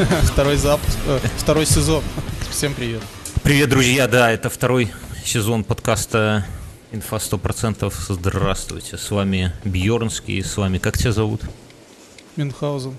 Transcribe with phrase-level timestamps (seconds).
[0.32, 2.02] Второй запуск, э, второй сезон.
[2.50, 3.02] Всем привет.
[3.42, 4.90] Привет, друзья, да, это второй
[5.24, 6.46] сезон подкаста
[6.90, 7.92] Инфа 100%.
[8.08, 11.42] Здравствуйте, с вами Бьернский, с вами, как тебя зовут?
[12.36, 12.96] Мюнхгаузен.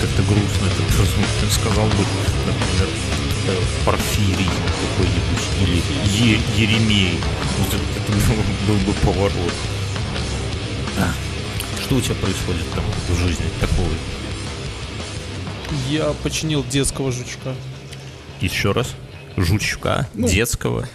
[0.00, 2.04] Как-то грустно это сказал бы,
[2.46, 2.88] например,
[3.48, 7.18] э, Порфирий какой-нибудь или Е- Еремей.
[7.58, 8.12] Вот это, это
[8.68, 9.52] был, был бы поворот.
[10.98, 11.12] А,
[11.82, 13.88] Что у тебя происходит там в жизни такого?
[15.88, 17.54] Я починил детского жучка.
[18.40, 18.94] Еще раз?
[19.36, 20.28] Жучка Ну.
[20.28, 20.88] детского.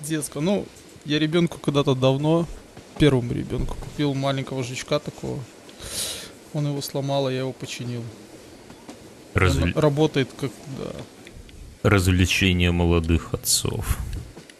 [0.00, 0.40] Детского.
[0.40, 0.66] Ну,
[1.04, 2.46] я ребенку когда-то давно,
[2.98, 5.38] первому ребенку, купил маленького жучка такого.
[6.54, 8.02] Он его сломал, а я его починил.
[9.34, 10.90] Он Разве- работает как, да.
[11.82, 13.98] Развлечение молодых отцов.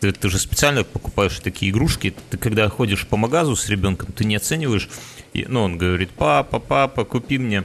[0.00, 2.14] Ты, ты же специально покупаешь такие игрушки.
[2.30, 4.88] Ты когда ходишь по магазу с ребенком, ты не оцениваешь.
[5.32, 7.64] И, ну, он говорит, папа, папа, купи мне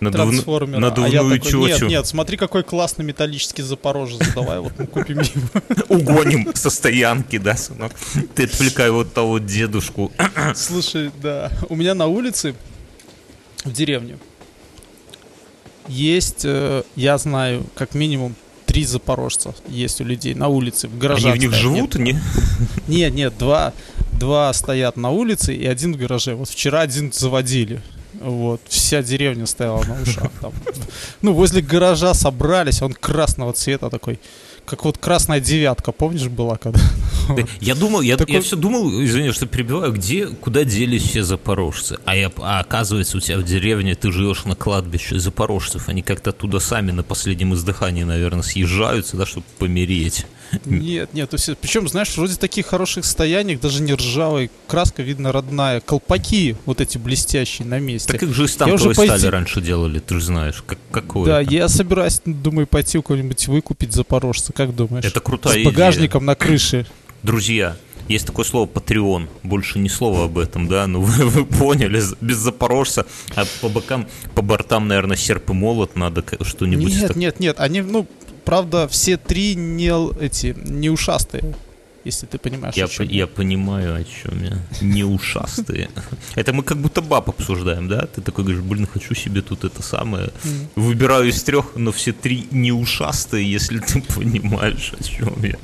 [0.00, 0.76] надувну- Трансформер.
[0.76, 4.20] а я надувную такой, нет, нет, смотри, какой классный металлический запорожец.
[4.34, 5.48] Давай вот мы купим его.
[5.88, 7.92] Угоним со стоянки, да, сынок?
[8.34, 10.10] Ты отвлекай вот того дедушку.
[10.54, 12.54] Слушай, да, у меня на улице
[13.64, 14.18] в деревне
[15.88, 18.34] есть, э, я знаю, как минимум
[18.78, 21.34] три запорожца есть у людей на улице, в гаражах.
[21.34, 21.62] Они в них стоят.
[21.62, 22.12] живут, не?
[22.12, 22.22] Нет,
[22.86, 23.72] нет, нет, два,
[24.12, 26.34] два стоят на улице и один в гараже.
[26.34, 27.82] Вот вчера один заводили.
[28.20, 30.52] Вот, вся деревня стояла на ушах там.
[31.22, 34.20] Ну, возле гаража собрались, он красного цвета такой.
[34.64, 36.80] Как вот красная девятка, помнишь, была когда?
[37.60, 41.98] Я думал, я, Такой- я все думал, извини, что перебиваю, где, куда делись все запорожцы?
[42.04, 45.88] А, я, а оказывается, у тебя в деревне ты живешь на кладбище запорожцев.
[45.88, 50.26] Они как-то туда сами на последнем издыхании, наверное, съезжаются, да, чтобы помереть.
[50.64, 55.80] Нет, нет, есть, причем, знаешь, вроде таких хороших состояниях, даже не ржавая, краска, видно, родная.
[55.80, 58.12] Колпаки вот эти блестящие на месте.
[58.12, 61.42] Так их же из танковой стали пойти- раньше делали, ты же знаешь, как, какое Да,
[61.42, 61.52] это.
[61.52, 65.04] я собираюсь, думаю, пойти у кого-нибудь выкупить запорожца, как думаешь?
[65.04, 65.66] Это крутая С идея.
[65.66, 66.86] багажником на крыше.
[67.22, 67.76] Друзья,
[68.06, 72.36] есть такое слово Patreon, больше ни слова об этом, да, ну вы, вы поняли, без
[72.38, 73.04] запорожца,
[73.34, 77.56] а по бокам, по бортам, наверное, серп и молот надо что-нибудь Нет, так- нет, нет,
[77.60, 78.06] они, ну,
[78.48, 79.92] правда, все три не
[80.24, 81.54] эти, не ушастые,
[82.04, 84.58] если ты понимаешь, Я, о чем по- я понимаю, о чем я.
[84.80, 85.90] Не ушастые.
[86.34, 88.06] Это мы как будто баб обсуждаем, да?
[88.06, 90.30] Ты такой говоришь, блин, хочу себе тут это самое.
[90.76, 95.58] Выбираю из трех, но все три не ушастые, если ты понимаешь, о чем я.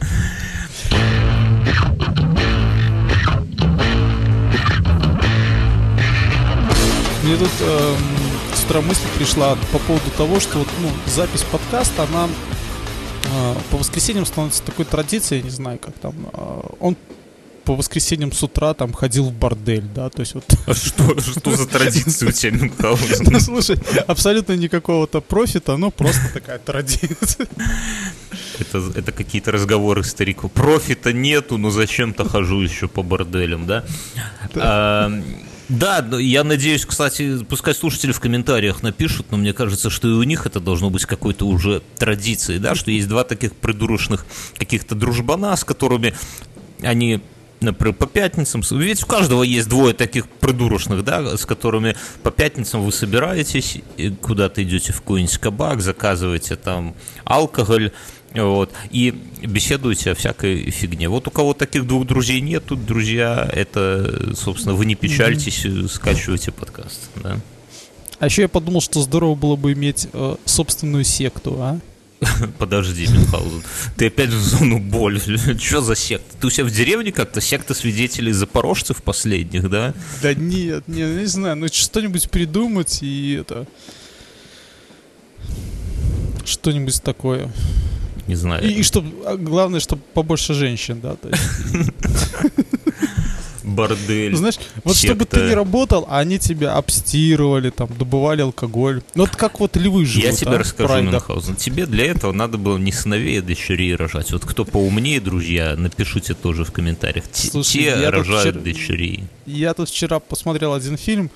[7.23, 7.97] Мне тут эм,
[8.55, 12.53] с утра мысль пришла по поводу того, что вот, ну, запись подкаста, она э,
[13.71, 16.15] по воскресеньям становится такой традицией, я не знаю, как там.
[16.33, 16.97] э, он
[17.65, 21.57] по воскресеньям с утра там ходил в бордель, да, то есть вот А что, что
[21.57, 23.41] за традиция у тебя, Ну, Мюнхгаузен?
[23.41, 27.47] слушай, абсолютно никакого-то профита, но просто такая традиция.
[28.59, 30.53] Это, это какие-то разговоры стариков.
[30.53, 33.85] Профита нету, но зачем-то хожу еще по борделям, да?
[34.56, 35.11] А,
[35.69, 40.22] Да, я надеюсь, кстати, пускай слушатели в комментариях напишут, но мне кажется, что и у
[40.22, 44.26] них это должно быть какой-то уже традицией, да, что есть два таких придурочных
[44.58, 46.14] каких-то дружбана, с которыми
[46.82, 47.22] они
[47.64, 52.82] например, по пятницам, ведь у каждого есть двое таких придурочных, да, с которыми по пятницам
[52.82, 53.78] вы собираетесь,
[54.20, 56.94] куда-то идете в какой-нибудь кабак, заказываете там
[57.25, 57.92] алкоголь,
[58.34, 59.10] вот, и
[59.42, 61.08] беседуете о всякой фигне.
[61.08, 66.50] Вот у кого таких двух друзей нет, тут, друзья, это, собственно, вы не печальтесь, скачивайте
[66.50, 67.38] подкаст, да.
[68.19, 71.78] А еще я подумал, что здорово было бы иметь э, собственную секту, а?
[72.58, 73.62] Подожди, Мюнхгаузен,
[73.97, 75.19] ты опять в зону боли.
[75.58, 76.36] Что за секта?
[76.41, 79.94] Ты у себя в деревне как-то секта свидетелей запорожцев последних, да?
[80.22, 83.66] Да нет, не, не знаю, ну что-нибудь придумать и это...
[86.44, 87.50] Что-нибудь такое.
[88.26, 88.64] Не знаю.
[88.64, 91.17] И, и чтоб, а главное, чтобы побольше женщин, да.
[93.64, 94.32] Бордель.
[94.32, 95.49] ну, знаешь, вот чтобы ты секта.
[95.49, 99.02] не работал, а они тебя обстирывали, там, добывали алкоголь.
[99.14, 101.02] Ну вот как вот львы живут, Я тебе а, расскажу.
[101.02, 101.56] Мюнхгаузен.
[101.56, 104.31] Тебе для этого надо было не сыновей, а дочерей рожать.
[104.32, 107.25] Вот кто поумнее, друзья, напишите тоже в комментариях.
[107.32, 109.25] Слушай, Те рожают вчера- дочерей.
[109.46, 111.31] Я тут вчера посмотрел один фильм.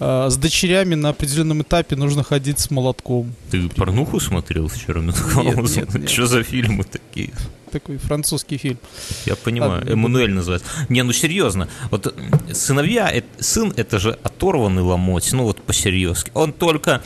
[0.00, 3.32] Э, с дочерями на определенном этапе нужно ходить с молотком.
[3.50, 5.82] Ты порнуху смотрел вчера, Мюнхгаузен?
[5.84, 6.10] нет, нет.
[6.10, 7.30] Что за фильмы такие?
[7.70, 8.78] Такой французский фильм.
[9.26, 10.66] Я понимаю, не Эммануэль называется.
[10.88, 16.32] Не, ну серьезно, вот м, сыновья, э- сын это же оторванный ломоть, ну вот по-серьезки.
[16.34, 17.00] Он только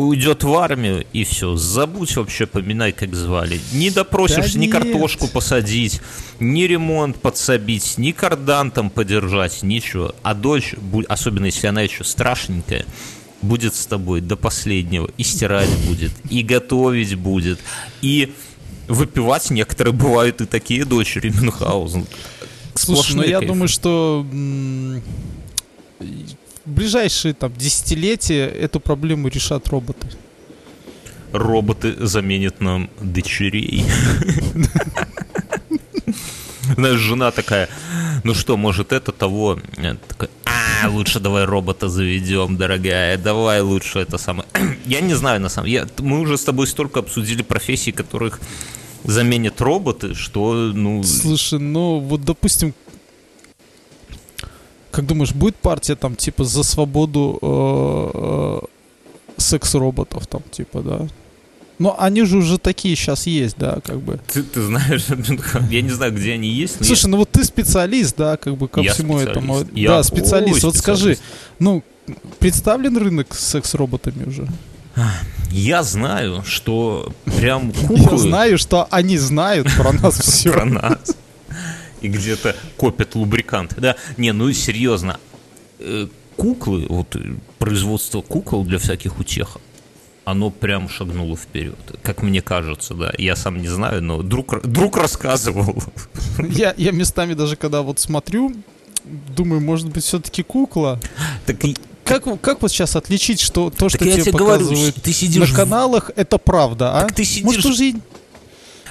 [0.00, 1.56] уйдет в армию, и все.
[1.56, 3.60] Забудь вообще, поминай, как звали.
[3.72, 4.72] Не допросишь Да ни нет.
[4.72, 6.00] картошку посадить,
[6.38, 10.14] ни ремонт подсобить, ни кардан там подержать, ничего.
[10.22, 10.74] А дочь,
[11.08, 12.86] особенно если она еще страшненькая,
[13.42, 15.10] будет с тобой до последнего.
[15.16, 17.58] И стирать будет, и готовить будет,
[18.02, 18.32] и
[18.88, 22.06] выпивать некоторые бывают и такие дочери Мюнхгаузен.
[22.74, 23.46] Слушай, ну я кайфы.
[23.46, 24.26] думаю, что
[26.64, 30.06] в ближайшие там десятилетия эту проблему решат роботы.
[31.32, 33.84] роботы заменят нам дочерей.
[36.76, 37.68] Знаешь, жена такая,
[38.24, 39.58] ну что, может это того?
[39.78, 44.48] Я такой, а, лучше давай робота заведем, дорогая, давай лучше это самое.
[44.86, 48.40] Я не знаю, на самом деле, мы уже с тобой столько обсудили профессий, которых
[49.04, 52.74] заменят роботы, что, ну, Слушай, ну вот допустим,
[54.90, 61.08] как думаешь, будет партия там типа за свободу э, э, секс-роботов там типа, да?
[61.78, 64.20] Но они же уже такие сейчас есть, да, как бы.
[64.30, 65.06] ты, ты знаешь,
[65.70, 68.68] я не знаю, где они есть, но Слушай, ну вот ты специалист, да, как бы
[68.68, 69.64] ко Я всему этому.
[69.72, 70.62] Я- да, специалист.
[70.62, 71.22] Вот скажи, специалист.
[71.58, 71.82] ну
[72.38, 74.46] представлен рынок с секс-роботами уже?
[75.50, 80.52] я знаю, что прям Я знаю, что они знают про нас все.
[80.52, 81.16] про нас.
[82.00, 83.80] И где-то копят лубриканты.
[83.80, 85.18] Да, не, ну серьезно.
[85.78, 86.06] Э,
[86.36, 89.58] Куклы, вот э, производство кукол для всяких утех,
[90.24, 91.76] оно прям шагнуло вперед.
[92.02, 93.12] Как мне кажется, да.
[93.18, 95.82] Я сам не знаю, но друг, друг рассказывал.
[96.38, 98.54] Я, я местами даже когда вот смотрю,
[99.04, 100.98] думаю, может быть, все-таки кукла.
[101.44, 101.58] Так
[102.04, 105.12] Как, как вот сейчас отличить, что то, что Так я тебе тебе говорю, показывают ты
[105.12, 107.00] сидишь на в- каналах, это правда, а?
[107.02, 107.94] Так ты сидишь- Может, уже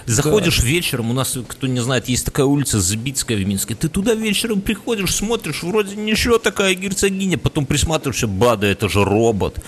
[0.10, 3.76] Заходишь вечером, у нас, кто не знает, есть такая улица Забицкая в Минске.
[3.76, 9.60] Ты туда вечером приходишь, смотришь, вроде ничего такая герцогиня, потом присматриваешься, бада, это же робот.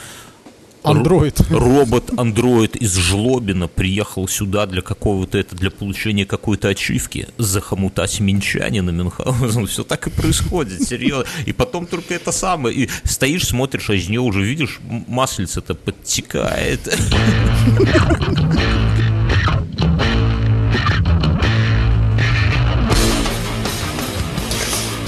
[0.83, 1.39] Андроид.
[1.51, 9.67] Робот-андроид из Жлобина приехал сюда для какого-то это, для получения какой-то ачивки, захомутать минчанина Мюнхгаузен.
[9.67, 11.27] Все так и происходит, серьезно.
[11.45, 12.75] И потом только это самое.
[12.75, 16.81] И стоишь, смотришь, а из нее уже видишь, маслица-то подтекает.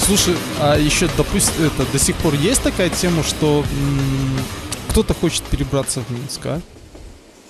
[0.06, 3.64] Слушай, а еще, допустим, это до сих пор есть такая тема, что
[4.90, 6.62] кто-то хочет перебраться в Минск, а?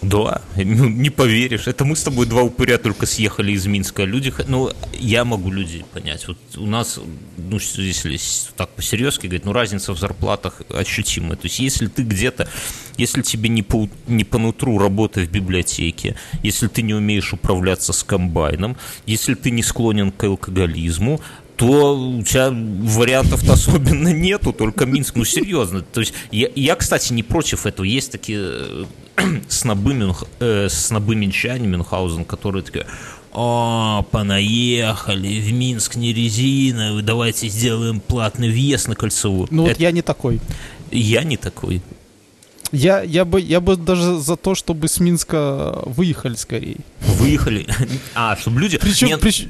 [0.03, 1.67] Да, ну, не поверишь.
[1.67, 4.03] Это мы с тобой два упыря только съехали из Минска.
[4.03, 4.69] Люди, ну,
[4.99, 6.27] я могу людей понять.
[6.27, 6.99] Вот у нас,
[7.37, 8.19] ну, если
[8.57, 11.37] так по-серьезки говорить, ну, разница в зарплатах ощутимая.
[11.37, 12.49] То есть, если ты где-то,
[12.97, 17.93] если тебе не по, не по нутру работа в библиотеке, если ты не умеешь управляться
[17.93, 18.75] с комбайном,
[19.05, 21.21] если ты не склонен к алкоголизму,
[21.55, 25.15] то у тебя вариантов-то особенно нету, только Минск.
[25.15, 25.81] Ну, серьезно.
[25.81, 27.85] То есть, я, я, кстати, не против этого.
[27.85, 28.85] Есть такие э,
[29.47, 32.85] снобы, Мюнх- э, снобы минчане Мюнхгаузен, которые такие,
[33.31, 39.47] о, понаехали, в Минск не резиновый, давайте сделаем платный въезд на кольцевую.
[39.51, 40.39] Ну вот Это- я не такой.
[40.91, 41.81] я не такой.
[42.75, 46.77] Я, я, бы, я бы даже за то, чтобы с Минска выехали скорее.
[47.19, 47.67] Выехали.
[48.15, 48.77] А, чтобы люди...
[48.77, 49.47] Причем, Нет, прич-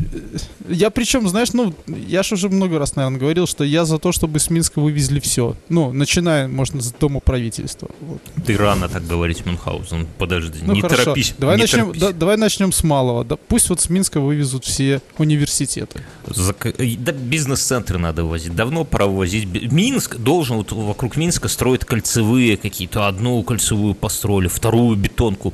[0.70, 1.74] я причем, знаешь, ну,
[2.08, 5.20] я же уже много раз, наверное, говорил, что я за то, чтобы с Минска вывезли
[5.20, 5.56] все.
[5.70, 7.89] Ну, начиная, можно, с дома правительства.
[8.01, 8.22] Вот.
[8.46, 10.08] Ты рано так говорить, Мюнхгаузен.
[10.18, 11.34] Подожди, Ну не хорошо, торопись.
[11.38, 12.01] давай, не начнем, торопись.
[12.01, 13.24] да- давай начнем с малого.
[13.24, 16.01] Да, пусть вот с Минска вывезут все университеты.
[16.27, 18.56] Зак- э, Да бизнес-центры надо возить.
[18.56, 19.46] Давно пора ввозить.
[19.46, 23.12] Би- Минск должен вот вокруг Минска строить кольцевые какие-то.
[23.13, 25.53] Одну кольцевую построили, вторую бетонку.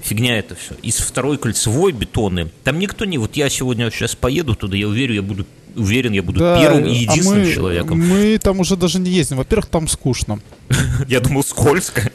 [0.00, 0.74] Фигня это все.
[0.80, 3.18] Из второй кольцевой бетоны там никто не...
[3.18, 5.44] Вот я сегодня сейчас поеду туда, я уверен, я буду
[5.76, 7.98] уверен, я буду Да, первым и а единственным мы, человеком.
[8.00, 9.36] Мы там уже даже не ездим.
[9.38, 10.38] Во-первых, там скучно.
[11.08, 12.02] Я думал, скользко.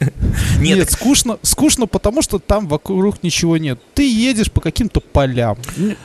[0.58, 3.78] Нет, Нет, так скучно, скучно, потому что там вокруг ничего нет.
[3.94, 5.58] Ты едешь по каким-то полям,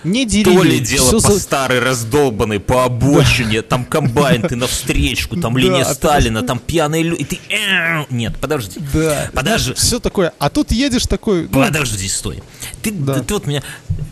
[0.03, 0.58] не деревья.
[0.58, 5.60] то ли дело по за- старой раздолбанной, по обочине, там комбайн, ты навстречку, там Да,
[5.62, 7.39] линия а Сталина, там пьяные люди, и ты...
[8.10, 8.79] Нет, подожди.
[8.93, 9.74] Да, Подожди.
[9.74, 10.34] все такое.
[10.38, 12.43] А тут едешь такой, ну, Подожди, стой.
[12.81, 13.13] Ты, Да.
[13.15, 13.63] ты- ты вот меня...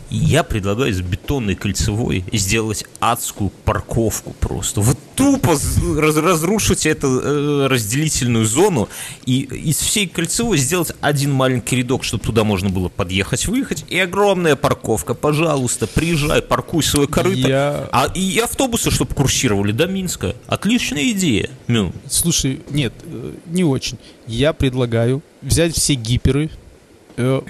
[0.08, 3.29] Я предлагаю из бетонной кольцевой сделать адскую
[3.64, 4.80] парковку просто.
[4.80, 5.52] Вот тупо
[5.96, 8.88] раз- разрушить эту э, разделительную зону
[9.26, 13.84] и из всей кольцевой сделать один маленький рядок, чтобы туда можно было подъехать, выехать.
[13.88, 15.14] И огромная парковка.
[15.14, 17.48] Пожалуйста, приезжай, паркуй свой корыто.
[17.48, 20.34] Я- А и автобусы, чтобы курсировали до Минска.
[20.46, 21.50] Отличная идея.
[21.68, 23.98] Ну, слушай, нет, э, не очень.
[24.26, 26.50] Я предлагаю взять все гиперы,
[27.16, 27.40] э,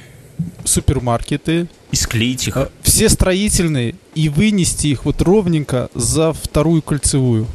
[0.64, 2.56] супермаркеты, и склеить их.
[2.56, 2.68] э,
[3.00, 7.47] все строительные и вынести их вот ровненько за вторую кольцевую.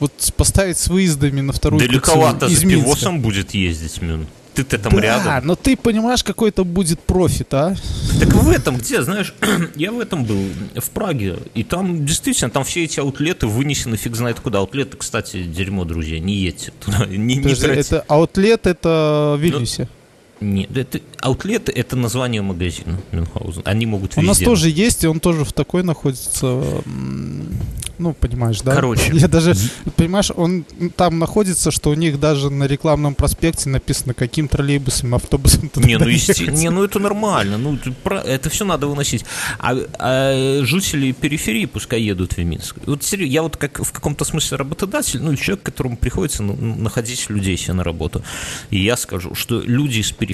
[0.00, 4.26] Вот поставить с выездами на вторую Далековато кольцевую из за пивосом будет ездить, Мюн.
[4.54, 5.46] ты-то там да, рядом.
[5.46, 7.76] но ты понимаешь, какой это будет профит, а?
[8.18, 9.36] Так в этом где, знаешь,
[9.76, 14.16] я в этом был, в Праге, и там действительно, там все эти аутлеты вынесены фиг
[14.16, 14.58] знает куда.
[14.58, 17.66] Аутлеты, кстати, дерьмо, друзья, не едьте туда, не, не тратьте.
[17.66, 19.88] это аутлет, это в Вильнюсе.
[20.40, 23.62] Нет, это, аутлеты это название магазина Мюнхгаузен.
[23.64, 24.44] Они могут У нас везде.
[24.44, 26.62] тоже есть, и он тоже в такой находится.
[27.98, 28.74] Ну, понимаешь, да?
[28.74, 29.10] Короче.
[29.12, 29.54] Я даже,
[29.96, 30.64] понимаешь, он
[30.94, 35.98] там находится, что у них даже на рекламном проспекте написано, каким троллейбусом, автобусом ты Не,
[35.98, 37.58] ну есте- не, ну это нормально.
[37.58, 39.24] Ну, это все надо выносить.
[39.58, 42.76] А, а жители периферии пускай едут в Минск.
[42.86, 47.28] Вот серьезно, я вот как в каком-то смысле работодатель, ну, человек, которому приходится ну, находить
[47.28, 48.22] людей себе на работу.
[48.70, 50.27] И я скажу, что люди из периферии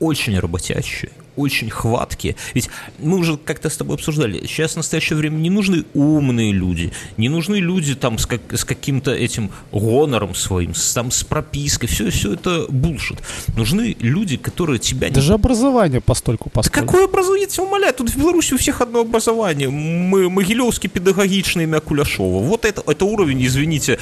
[0.00, 2.34] очень работящие, очень хваткие.
[2.54, 6.92] Ведь мы уже как-то с тобой обсуждали, сейчас в настоящее время не нужны умные люди,
[7.16, 11.88] не нужны люди там с, как- с каким-то этим гонором своим, с, там, с пропиской,
[11.88, 13.18] все, все это булшит.
[13.56, 16.84] Нужны люди, которые тебя не Даже образование постольку да постольку.
[16.86, 19.70] какое образование, я тебя умоляю, тут в Беларуси у всех одно образование.
[19.70, 22.42] Мы Могилевский педагогичный имя Куляшова.
[22.42, 24.00] Вот это, это уровень, извините,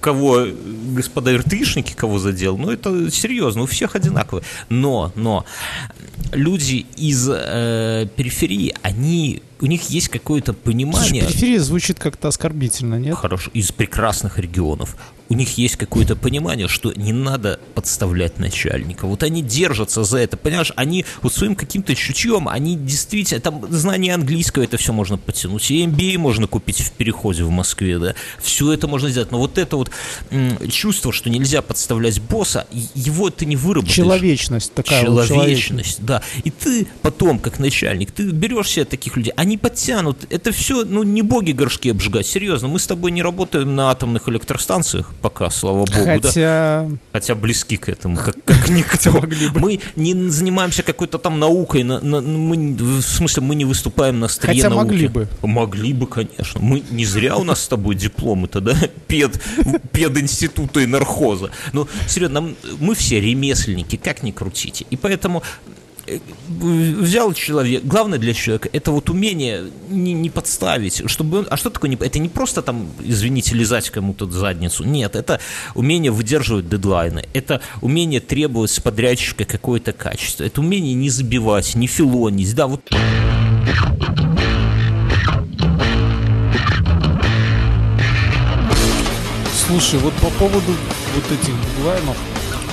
[0.00, 0.46] кого,
[0.94, 4.44] господа иртышники, кого задел, ну это серьезно, у всех одинаковые.
[4.68, 5.44] Но, но,
[6.32, 11.22] люди из э, периферии, они, у них есть какое-то Слушай, понимание...
[11.26, 13.16] периферия звучит как-то оскорбительно, нет?
[13.16, 14.96] Хорошо, из прекрасных регионов.
[15.30, 19.06] У них есть какое-то понимание, что не надо подставлять начальника.
[19.06, 20.72] Вот они держатся за это, понимаешь?
[20.74, 25.70] Они вот своим каким-то чутьем, они действительно, там знание английского, это все можно подтянуть.
[25.70, 28.14] И MBA можно купить в переходе в Москве, да.
[28.40, 29.30] Все это можно сделать.
[29.30, 29.90] Но вот это вот
[30.70, 33.96] чувство, что нельзя подставлять босса, его ты не выработаешь.
[33.96, 35.28] Человечность такая вот, человечность.
[35.28, 36.22] Человечность, да.
[36.44, 40.26] И ты потом, как начальник, ты берешь себе таких людей, они подтянут.
[40.30, 42.26] Это все, ну, не боги горшки обжигать.
[42.26, 46.20] Серьезно, мы с тобой не работаем на атомных электростанциях пока, слава богу, да.
[46.20, 46.88] Хотя...
[47.12, 49.22] Хотя близки к этому, как, как никто.
[49.54, 54.20] Мы не занимаемся какой-то там наукой, на- на- мы, не- в смысле, мы не выступаем
[54.20, 54.84] на стрине Хотя науки.
[54.86, 55.28] могли бы.
[55.42, 56.60] Могли бы, конечно.
[56.60, 58.76] Мы не зря у нас с тобой дипломы-то, да?
[59.06, 59.40] Пед,
[59.92, 61.50] пединститута и нархоза.
[61.72, 64.84] Ну, серьезно, мы все ремесленники, как ни крутите.
[64.90, 65.42] И поэтому
[66.48, 71.70] взял человек, главное для человека это вот умение не, не подставить, чтобы он, а что
[71.70, 75.40] такое, не, это не просто там, извините, лизать кому-то задницу, нет, это
[75.74, 81.86] умение выдерживать дедлайны, это умение требовать с подрядчика какое-то качество, это умение не забивать, не
[81.86, 82.82] филонить, да, вот.
[89.66, 90.72] Слушай, вот по поводу
[91.14, 92.16] вот этих дедлайнов,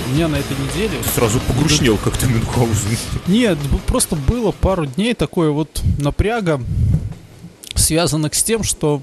[0.06, 1.02] у меня на этой неделе...
[1.14, 2.98] сразу погрустнел как-то Мюнхгаузен.
[3.28, 3.58] Нет,
[3.88, 6.62] просто было пару дней такое вот напряга,
[7.76, 9.02] связанных с тем, что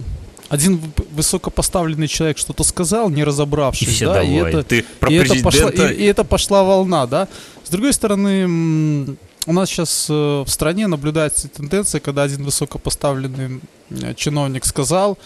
[0.49, 0.80] один
[1.12, 4.50] высокопоставленный человек что-то сказал, не разобравшись, И все да, и давай.
[4.52, 7.28] это, Ты про и это пошла, и, и это пошла волна, да.
[7.64, 9.16] С другой стороны,
[9.47, 13.61] у нас сейчас в стране наблюдается тенденция, когда один высокопоставленный
[14.16, 15.18] чиновник сказал,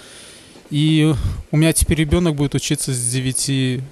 [0.71, 1.13] и
[1.51, 3.83] у меня теперь ребенок будет учиться с 9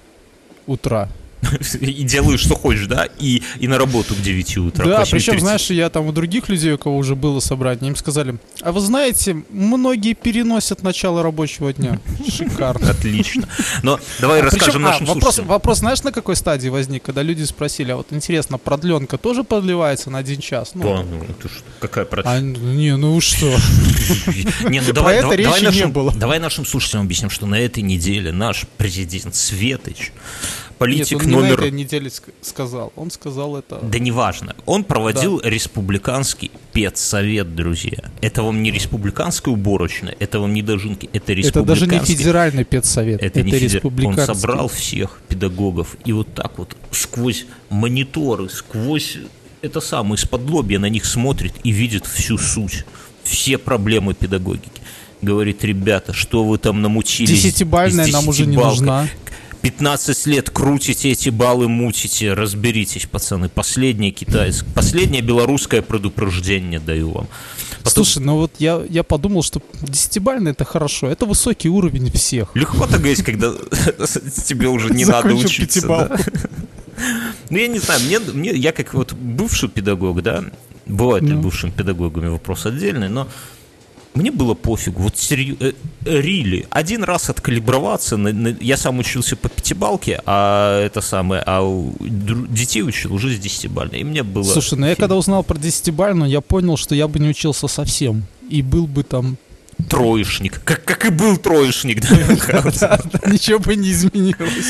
[0.67, 1.09] утра.
[1.79, 3.07] И делаешь, что хочешь, да?
[3.19, 4.85] И, и на работу к 9 утра.
[4.85, 5.39] Да, причем, 8:30.
[5.39, 8.79] знаешь, я там у других людей, у кого уже было собрание, им сказали, а вы
[8.79, 11.99] знаете, многие переносят начало рабочего дня.
[12.29, 12.89] Шикарно.
[12.89, 13.47] Отлично.
[13.83, 15.47] Но давай А расскажем причем, а, нашим вопрос, слушателям.
[15.47, 20.09] вопрос, знаешь, на какой стадии возник, когда люди спросили, а вот интересно, продленка тоже продлевается
[20.09, 20.71] на один час?
[20.73, 22.23] Ну, Да, ну, ты что, какая про...
[22.25, 23.45] а, не, ну что?
[24.69, 28.31] Не, ну давай, это давай, давай нашим, давай нашим слушателям объясним, что на этой неделе
[28.31, 30.11] наш президент Светоч,
[30.75, 31.59] Нет, политик он не на номер...
[31.59, 32.91] этой неделе ск- сказал.
[32.95, 33.79] Он сказал это...
[33.81, 34.55] Да неважно.
[34.65, 38.11] Он проводил республиканский педсовет, друзья.
[38.21, 41.87] Это вам не республиканская уборочная, это вам не дожинки, это Это республиканский...
[41.87, 44.35] даже не федеральный педсовет, Это, это, не федер- Он республиканский.
[44.35, 49.17] собрал всех педагогов и вот так вот сквозь мониторы, сквозь
[49.61, 52.85] это самое, из-под лобья на них смотрит и видит всю суть,
[53.23, 54.69] все проблемы педагогики.
[55.21, 57.29] Говорит, ребята, что вы там намутились?
[57.31, 59.07] Десятибальная нам уже не нужна.
[59.65, 63.49] 15 лет крутите эти баллы, мутите, разберитесь, пацаны.
[63.49, 67.27] Последнее китайское, последнее белорусское предупреждение даю вам.
[67.83, 72.55] Потом- Слушай, ну вот я, я подумал, что десятибальный это хорошо, это высокий уровень всех.
[72.55, 73.53] Легко так говорить, когда
[74.45, 76.19] тебе уже не надо учиться.
[77.49, 80.45] Ну, я не знаю, мне, мне, я как вот бывший педагог, да,
[80.85, 81.41] бывает ли Ну.
[81.41, 83.27] бывшим педагогами вопрос отдельный, но
[84.15, 85.73] мне было пофигу, вот серьезно,
[86.05, 91.61] рили, один раз откалиброваться, на- на- я сам учился по пятибалке, а это самое, а
[91.61, 94.43] у детей учил уже с десятибальной, и мне было...
[94.43, 98.23] Слушай, ну я когда узнал про десятибальную, я понял, что я бы не учился совсем.
[98.49, 99.37] И был бы там
[99.89, 104.67] троечник, как, как и был троечник, да, Ничего бы не изменилось.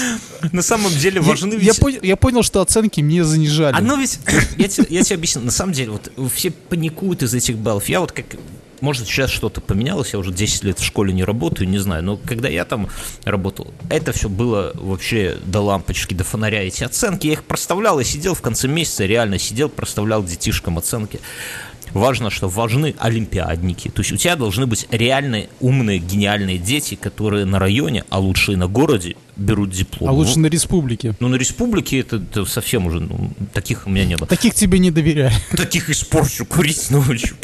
[0.51, 1.67] На самом деле важны я, ведь...
[1.67, 3.75] я, понял, я понял, что оценки мне занижали.
[3.75, 4.19] Оно ведь,
[4.57, 7.87] я я тебе объясню, на самом деле, вот все паникуют из этих баллов.
[7.87, 8.25] Я вот как
[8.81, 12.17] может, сейчас что-то поменялось, я уже 10 лет в школе не работаю, не знаю, но
[12.17, 12.89] когда я там
[13.23, 18.03] работал, это все было вообще до лампочки, до фонаря, эти оценки, я их проставлял и
[18.03, 21.19] сидел в конце месяца, реально сидел, проставлял детишкам оценки
[21.93, 23.89] важно, что важны олимпиадники.
[23.89, 28.53] То есть у тебя должны быть реальные, умные, гениальные дети, которые на районе, а лучше
[28.53, 30.09] и на городе, берут диплом.
[30.09, 31.13] А лучше на республике.
[31.19, 34.27] Ну, на республике это, это совсем уже, ну, таких у меня не было.
[34.27, 35.31] Таких тебе не доверяю.
[35.51, 37.35] Таких испорчу курить научу.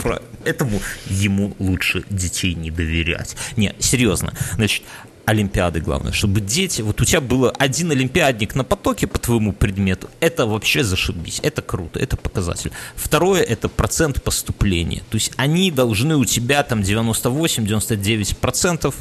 [0.45, 0.79] Этому
[1.09, 3.35] ему лучше детей не доверять.
[3.57, 4.33] Не, серьезно.
[4.55, 4.83] Значит,
[5.31, 10.09] Олимпиады, главное, чтобы дети, вот у тебя было один олимпиадник на потоке по твоему предмету,
[10.19, 12.71] это вообще зашибись, это круто, это показатель.
[12.95, 18.95] Второе, это процент поступления, то есть они должны у тебя там 98-99 процентов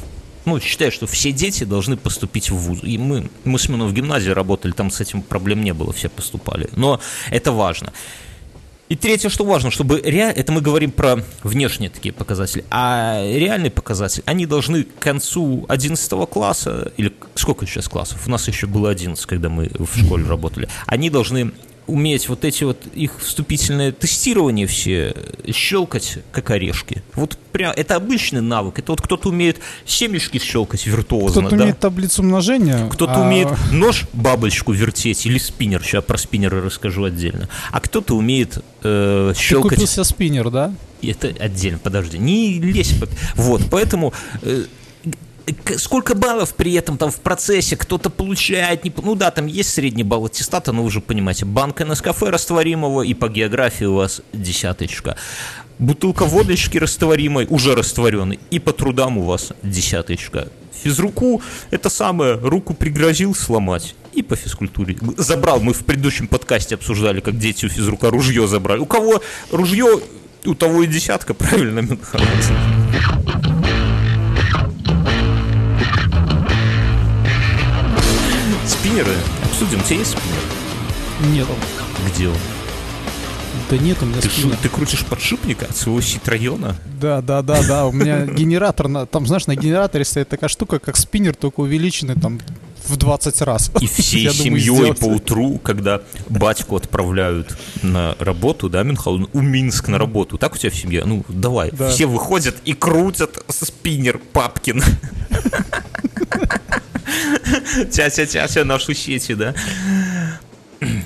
[0.45, 2.79] ну, считаю, что все дети должны поступить в вуз.
[2.81, 6.09] И мы, мы с Мино в гимназии работали, там с этим проблем не было, все
[6.09, 6.67] поступали.
[6.75, 7.93] Но это важно.
[8.91, 10.23] И третье, что важно, чтобы ре...
[10.23, 16.29] это мы говорим про внешние такие показатели, а реальные показатели, они должны к концу 11
[16.29, 18.27] класса, или сколько сейчас классов?
[18.27, 20.67] У нас еще было 11, когда мы в школе работали.
[20.87, 21.53] Они должны
[21.87, 25.15] уметь вот эти вот их вступительные тестирования все
[25.51, 27.03] щелкать, как орешки.
[27.15, 28.79] Вот прям, это обычный навык.
[28.79, 31.63] Это вот кто-то умеет семечки щелкать виртуозно, Кто-то да?
[31.63, 32.87] умеет таблицу умножения.
[32.89, 33.21] Кто-то а...
[33.21, 35.83] умеет нож бабочку вертеть или спиннер.
[35.83, 37.49] Сейчас про спиннеры расскажу отдельно.
[37.71, 39.71] А кто-то умеет э, щелкать...
[39.71, 40.73] Ты купил себе спиннер, да?
[41.01, 42.17] Это отдельно, подожди.
[42.17, 42.93] Не лезь.
[43.35, 44.13] Вот, поэтому...
[44.43, 44.65] Э,
[45.77, 50.03] сколько баллов при этом там в процессе кто-то получает, не, ну да, там есть средний
[50.03, 54.21] балл аттестата, но вы уже понимаете, банка на кафе растворимого и по географии у вас
[54.33, 55.15] десяточка.
[55.79, 60.47] Бутылка водочки растворимой, уже растворенной, и по трудам у вас десяточка.
[60.83, 63.95] Физруку это самое, руку пригрозил сломать.
[64.13, 64.97] И по физкультуре.
[65.17, 68.79] Забрал, мы в предыдущем подкасте обсуждали, как дети у физрука ружье забрали.
[68.79, 70.01] У кого ружье,
[70.45, 73.50] у того и десятка, правильно, Мюнхгаузен?
[78.91, 79.15] Спиннеры.
[79.45, 79.79] Обсудим.
[79.79, 81.33] У тебя есть спиннер?
[81.33, 81.47] Нет.
[82.09, 82.35] Где он?
[83.69, 84.57] Да нет у меня ты, спиннер.
[84.61, 86.75] Ты крутишь подшипника от своего ситрайона?
[86.99, 87.85] Да, да, да, да.
[87.85, 92.15] У меня генератор, на, там, знаешь, на генераторе стоит такая штука, как спиннер, только увеличенный
[92.15, 92.41] там
[92.85, 93.71] в 20 раз.
[93.79, 99.99] И всей семьей по утру, когда батьку отправляют на работу, да, Мюнхгаузен, у Минск на
[99.99, 100.37] работу.
[100.37, 101.05] Так у тебя в семье?
[101.05, 101.71] Ну, давай.
[101.71, 101.87] Да.
[101.91, 104.83] Все выходят и крутят спиннер Папкин.
[107.91, 109.53] Тя-тя-тя-тя нашу сети, да?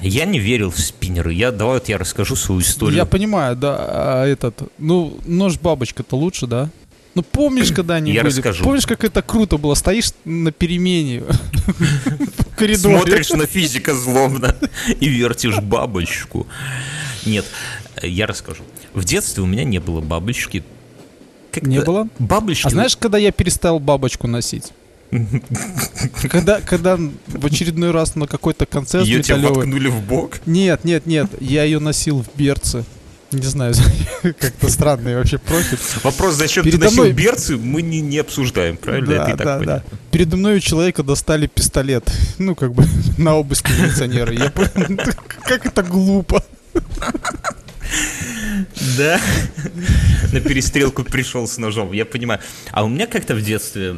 [0.02, 1.34] Я не верил в спиннеры.
[1.34, 2.98] Я давай вот я расскажу свою историю.
[2.98, 6.70] Я понимаю, да, а этот, ну нож бабочка-то лучше, да?
[7.13, 8.34] Ну помнишь, когда они я были?
[8.34, 8.63] Расскажу.
[8.63, 9.74] Помнишь, как это круто было?
[9.74, 11.22] Стоишь на перемене
[11.65, 12.98] в коридоре.
[12.98, 14.56] Смотришь на физика злобно
[15.00, 16.46] и вертишь бабочку.
[17.26, 17.46] Нет,
[18.02, 18.63] я расскажу.
[18.94, 20.63] В детстве у меня не было бабочки.
[21.62, 22.10] Не было?
[22.20, 22.68] Бабочки.
[22.68, 24.74] А знаешь, когда я перестал бабочку носить?
[26.30, 30.39] Когда, когда в очередной раз на какой-то концерт Ее тебя воткнули в бок?
[30.46, 32.84] Нет, нет, нет, я ее носил в берце.
[33.32, 33.74] Не знаю,
[34.39, 35.80] как-то странный вообще профиль.
[36.04, 37.13] Вопрос, зачем Передо ты носил мной...
[37.13, 39.08] берцы, мы не, не обсуждаем, правильно?
[39.08, 39.84] Да, Это да, да.
[40.12, 42.10] Передо мной у человека достали пистолет.
[42.38, 42.86] Ну, как бы
[43.18, 44.32] на обыск милиционера.
[44.34, 46.44] Я как это глупо.
[48.98, 49.19] Да,
[50.32, 52.39] на перестрелку пришел с ножом, я понимаю.
[52.71, 53.98] А у меня как-то в детстве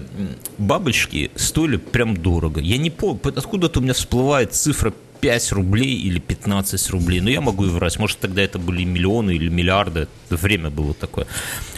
[0.58, 2.62] бабочки стоили прям дорого.
[2.62, 7.22] Я не помню, откуда-то у меня всплывает цифра 5 рублей или 15 рублей.
[7.22, 7.98] Ну, я могу и врать.
[8.00, 10.08] Может, тогда это были миллионы или миллиарды.
[10.30, 11.28] Время было такое.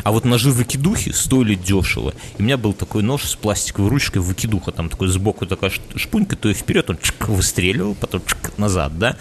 [0.03, 2.13] А вот ножи выкидухи стоили дешево.
[2.37, 4.71] И у меня был такой нож с пластиковой ручкой выкидуха.
[4.71, 9.17] Там такой сбоку такая шпунька, то и вперед он чик, выстреливал, потом чик, назад, да.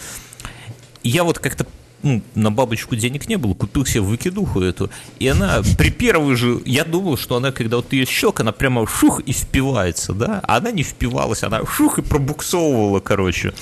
[1.02, 1.66] И я вот как-то
[2.02, 6.60] ну, на бабочку денег не было, купил себе выкидуху эту, и она при первой же,
[6.64, 10.56] я думал, что она, когда вот ее щелк, она прямо шух и впивается, да, а
[10.58, 13.52] она не впивалась, она шух и пробуксовывала, короче.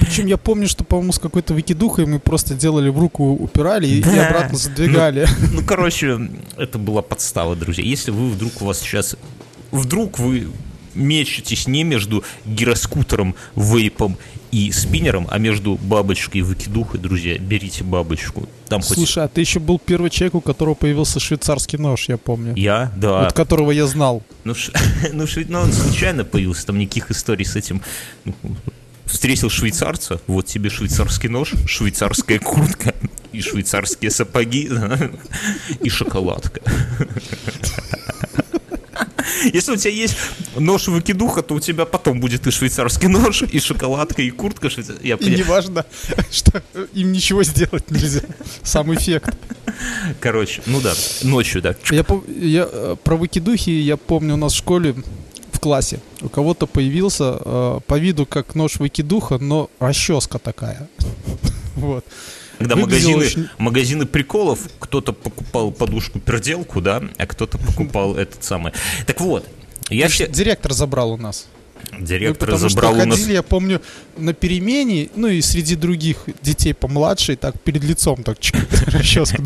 [0.00, 4.14] Причем я помню, что, по-моему, с какой-то выкидухой мы просто делали в руку, упирали да.
[4.14, 5.26] и обратно задвигали.
[5.40, 7.84] Ну, ну, короче, это была подстава, друзья.
[7.84, 9.16] Если вы вдруг у вас сейчас...
[9.70, 10.48] Вдруг вы
[10.98, 14.18] мечетесь не между гироскутером, вейпом
[14.50, 18.48] и спиннером, а между бабочкой и выкидухой, друзья, берите бабочку.
[18.68, 19.16] Там Слушай, хоть...
[19.18, 22.54] а ты еще был первый человек, у которого появился швейцарский нож, я помню.
[22.56, 22.92] Я?
[22.96, 23.24] Да.
[23.24, 24.22] Вот которого я знал.
[24.44, 24.72] Ну, ш...
[25.12, 25.44] ну, ш...
[25.48, 27.82] ну он случайно появился, там никаких историй с этим
[28.24, 28.34] ну,
[29.04, 32.94] встретил швейцарца, вот тебе швейцарский нож, швейцарская куртка
[33.32, 34.70] и швейцарские сапоги
[35.80, 36.60] и шоколадка.
[39.52, 40.16] Если у тебя есть
[40.56, 44.68] нож выкидуха, то у тебя потом будет и швейцарский нож, и шоколадка, и куртка.
[45.02, 45.84] Я и не важно,
[46.30, 46.62] что
[46.94, 48.22] им ничего сделать нельзя.
[48.62, 49.36] Сам эффект.
[50.20, 51.76] Короче, ну да, ночью, да.
[51.90, 52.04] Я,
[52.40, 54.94] я э, про выкидухи я помню у нас в школе
[55.52, 56.00] в классе.
[56.20, 60.88] У кого-то появился э, по виду как нож выкидуха, но расческа такая.
[61.76, 62.04] Вот.
[62.58, 63.48] Когда магазины, очень...
[63.58, 68.72] магазины приколов, кто-то покупал подушку-перделку, да, а кто-то покупал этот самый.
[69.06, 69.46] Так вот,
[69.90, 70.26] я все...
[70.26, 71.46] Директор забрал у нас.
[71.98, 73.26] Директор ну, забрал что у нас...
[73.26, 73.80] я помню,
[74.16, 78.38] на перемене, ну и среди других детей помладше, так перед лицом так
[78.86, 79.42] расческу.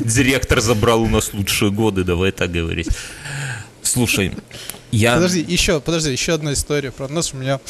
[0.00, 2.88] Директор забрал у нас лучшие годы, давай так говорить.
[3.82, 4.32] Слушай,
[4.90, 5.14] я...
[5.14, 7.32] Подожди, еще, подожди, еще одна история про нас.
[7.34, 7.60] У меня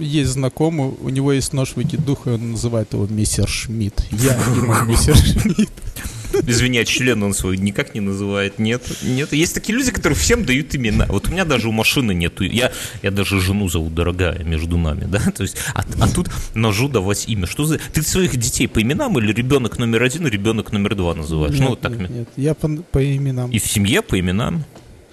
[0.00, 4.04] есть знакомый, у него есть нож выкидуха, и он называет его мистер Шмидт.
[4.10, 5.72] Я ему мистер Шмидт.
[6.46, 8.58] Извини, член он свой никак не называет.
[8.58, 9.32] Нет, нет.
[9.32, 11.06] Есть такие люди, которые всем дают имена.
[11.08, 12.44] Вот у меня даже у машины нету.
[12.44, 15.18] Я, я даже жену зову дорогая между нами, да?
[15.18, 17.46] То есть, а, а тут ножу давать имя.
[17.46, 17.78] Что за...
[17.78, 21.54] Ты своих детей по именам или ребенок номер один, ребенок номер два называешь?
[21.54, 21.92] Нет, ну, вот так.
[21.92, 23.50] Нет, нет, я по, по именам.
[23.50, 24.64] И в семье по именам?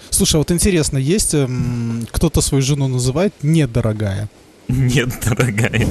[0.09, 4.29] Слушай, а вот интересно, есть эм, кто-то свою жену называет недорогая?
[4.69, 5.88] Нет, дорогая.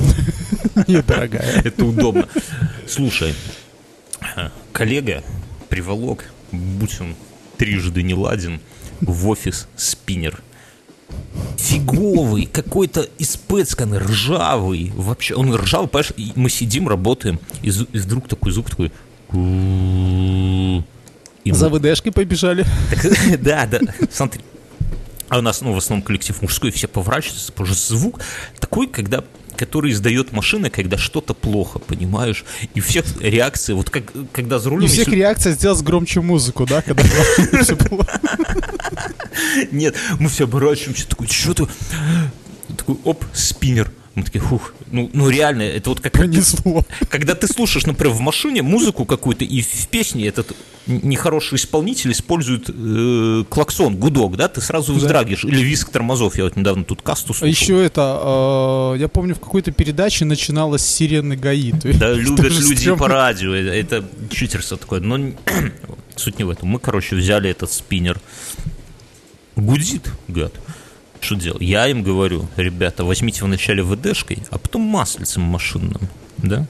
[0.86, 1.62] Нет, дорогая.
[1.64, 2.28] Это удобно.
[2.86, 3.34] Слушай,
[4.72, 5.22] коллега
[5.68, 7.14] приволок, будь он
[7.56, 8.60] трижды не ладен,
[9.00, 10.40] в офис спиннер.
[11.56, 14.92] Фиговый, какой-то испыцканный, ржавый.
[14.94, 18.92] Вообще, он ржавый, понимаешь, мы сидим, работаем, и, и вдруг такой звук такой...
[21.44, 22.64] И За ВДшкой побежали.
[22.90, 23.80] Так, да, да.
[24.10, 24.42] Смотри,
[25.28, 28.20] а у нас, ну, в основном коллектив мужской, все поворачиваются, потому что звук
[28.58, 29.24] такой, когда
[29.56, 32.44] который издает машина, когда что-то плохо, понимаешь?
[32.74, 34.84] И всех реакции, вот как, когда за рулем...
[34.84, 37.02] И всех реакция сделать громче музыку, да, когда
[39.72, 41.66] Нет, мы все оборачиваемся, такой, что ты...
[42.76, 43.90] Такой, оп, спиннер.
[44.18, 46.14] Мы такие, фух, ну, ну реально, это вот как...
[46.14, 46.84] Понесло.
[47.08, 50.56] Когда ты слушаешь, например, в машине музыку какую-то, и в песне этот
[50.88, 55.42] нехороший исполнитель использует э, клаксон, гудок, да, ты сразу вздрагиваешь.
[55.42, 55.48] Да.
[55.50, 57.46] Или виск тормозов, я вот недавно тут касту слушал.
[57.46, 61.72] А еще это, э, я помню, в какой-то передаче начиналась сирены ГАИ.
[61.72, 64.98] Да, любят люди по радио, это читерство такое.
[64.98, 65.30] Но
[66.16, 66.70] суть не в этом.
[66.70, 68.20] Мы, короче, взяли этот спиннер.
[69.54, 70.52] Гудит, гад.
[71.20, 71.62] Что делать?
[71.62, 76.00] Я им говорю, ребята, возьмите вначале ВДшкой, а потом маслицем машинным,
[76.38, 76.66] да?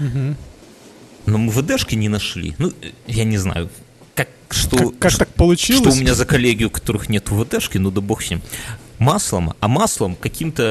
[0.00, 0.36] Угу.
[1.26, 2.54] Но мы ВДшки не нашли.
[2.58, 2.72] Ну,
[3.06, 3.68] я не знаю,
[4.14, 5.82] как, что, как, как так получилось?
[5.82, 8.42] Что у меня за коллеги, у которых нет ВДшки, ну да бог с ним.
[8.98, 10.62] Маслом, а маслом каким-то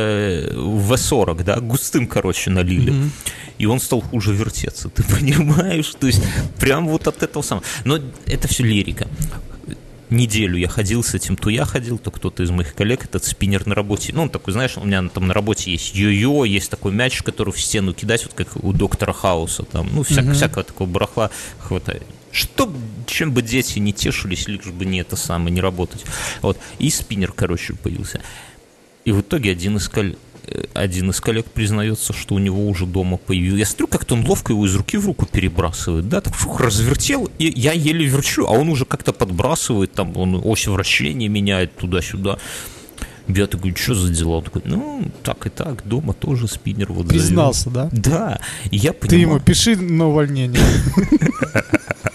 [0.56, 2.92] В40, да, густым, короче, налили.
[2.92, 3.10] Mm-hmm.
[3.60, 5.94] И он стал хуже вертеться, ты понимаешь?
[6.00, 6.24] То есть
[6.60, 7.64] прям вот от этого самого.
[7.84, 9.08] Но это все лирика
[10.10, 13.66] неделю я ходил с этим, то я ходил, то кто-то из моих коллег, этот спиннер
[13.66, 14.14] на работе.
[14.14, 17.52] Ну, он такой, знаешь, у меня там на работе есть йо-йо, есть такой мяч, который
[17.52, 20.34] в стену кидать, вот как у доктора Хауса, там, ну, всяк, mm-hmm.
[20.34, 22.04] всякого такого барахла хватает.
[22.32, 22.72] Что,
[23.08, 26.04] чем бы дети не тешились, лишь бы не это самое, не работать.
[26.42, 26.58] Вот.
[26.80, 28.22] И спиннер, короче, появился.
[29.06, 30.18] И в итоге один из коллег
[30.74, 33.58] один из коллег признается, что у него уже дома появился.
[33.58, 37.30] Я смотрю, как-то он ловко его из руки в руку перебрасывает, да, так фух, развертел,
[37.38, 42.38] и я еле верчу, а он уже как-то подбрасывает, там, он ось вращения меняет туда-сюда.
[43.28, 44.38] Я такой, что за дела?
[44.38, 47.90] Он такой, ну, так и так, дома тоже спиннер вот Признался, завел.
[47.92, 48.10] да?
[48.10, 48.40] Да.
[48.70, 49.10] И я понимаю...
[49.10, 50.62] Ты ему пиши на увольнение.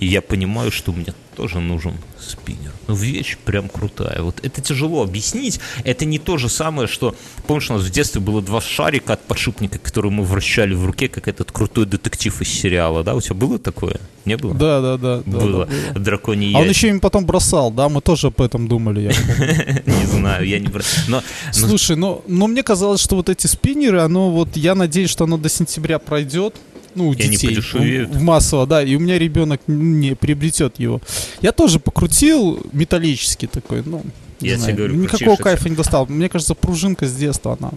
[0.00, 2.72] И я понимаю, что мне тоже нужен спиннер.
[2.88, 4.22] Ну, вещь прям крутая.
[4.22, 5.60] Вот это тяжело объяснить.
[5.84, 7.14] Это не то же самое, что...
[7.46, 11.08] Помнишь, у нас в детстве было два шарика от подшипника, которые мы вращали в руке,
[11.08, 13.14] как этот крутой детектив из сериала, да?
[13.14, 14.00] У тебя было такое?
[14.24, 14.54] Не было?
[14.54, 15.22] Да, да, да.
[15.26, 15.66] Было.
[15.66, 16.00] Да, да.
[16.00, 17.90] Драконий А он еще им потом бросал, да?
[17.90, 19.02] Мы тоже об этом думали,
[19.86, 21.22] Не знаю, я не бросал.
[21.52, 24.56] Слушай, но мне казалось, что вот эти спиннеры, оно вот...
[24.56, 26.56] Я надеюсь, что оно до сентября пройдет
[26.94, 27.58] ну, у детей,
[28.04, 31.00] в массово, да, и у меня ребенок не приобретет его.
[31.40, 34.02] Я тоже покрутил металлический такой, ну,
[34.40, 36.06] я знаю, тебе говорю, никакого кайфа не достал.
[36.06, 37.70] Мне кажется, пружинка с детства она.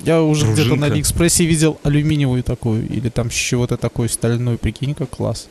[0.00, 5.10] Я уже где-то на Алиэкспрессе видел алюминиевую такую, или там чего-то такой стальной, прикинь, как
[5.10, 5.48] класс.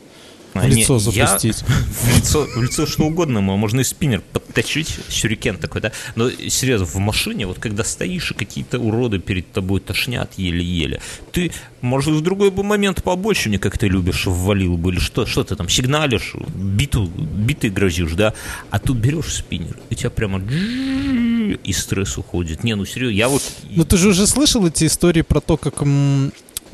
[0.56, 1.64] В лицо запустить.
[1.68, 5.92] Я, в, лицо, в лицо что угодно, можно и спиннер подточить, сюрикен такой, да.
[6.16, 11.02] Но серьезно, в машине, вот когда стоишь, и какие-то уроды перед тобой тошнят еле-еле,
[11.34, 15.26] ты, может, в другой бы момент побольше мне, как ты любишь, ввалил бы, или что,
[15.26, 18.34] что ты там сигналишь, биту, битой грозишь, да,
[18.70, 22.64] а тут берешь спиннер, и тебя прямо и стресс уходит.
[22.64, 23.44] Не, ну серьезно, я вот...
[23.70, 25.84] Ну ты же уже слышал эти истории про то, как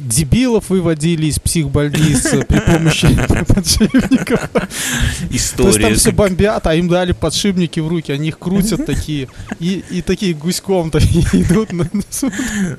[0.01, 3.07] дебилов выводили из психбольницы при помощи
[3.47, 4.49] подшипников.
[5.29, 5.71] История.
[5.71, 9.27] То есть там все бомбят, а им дали подшипники в руки, они их крутят такие,
[9.59, 11.71] и, и такие гуськом-то идут.
[11.71, 11.89] На...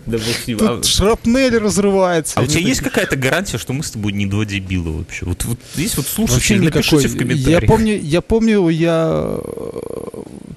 [0.06, 0.82] Да, Тут а...
[0.82, 2.38] шрапнель разрывается.
[2.38, 5.24] А у тебя есть какая-то гарантия, что мы с тобой не два дебила вообще?
[5.24, 7.62] Вот, вот есть вот слушатели, напишите в комментариях.
[7.62, 9.38] Я помню, я помню, я...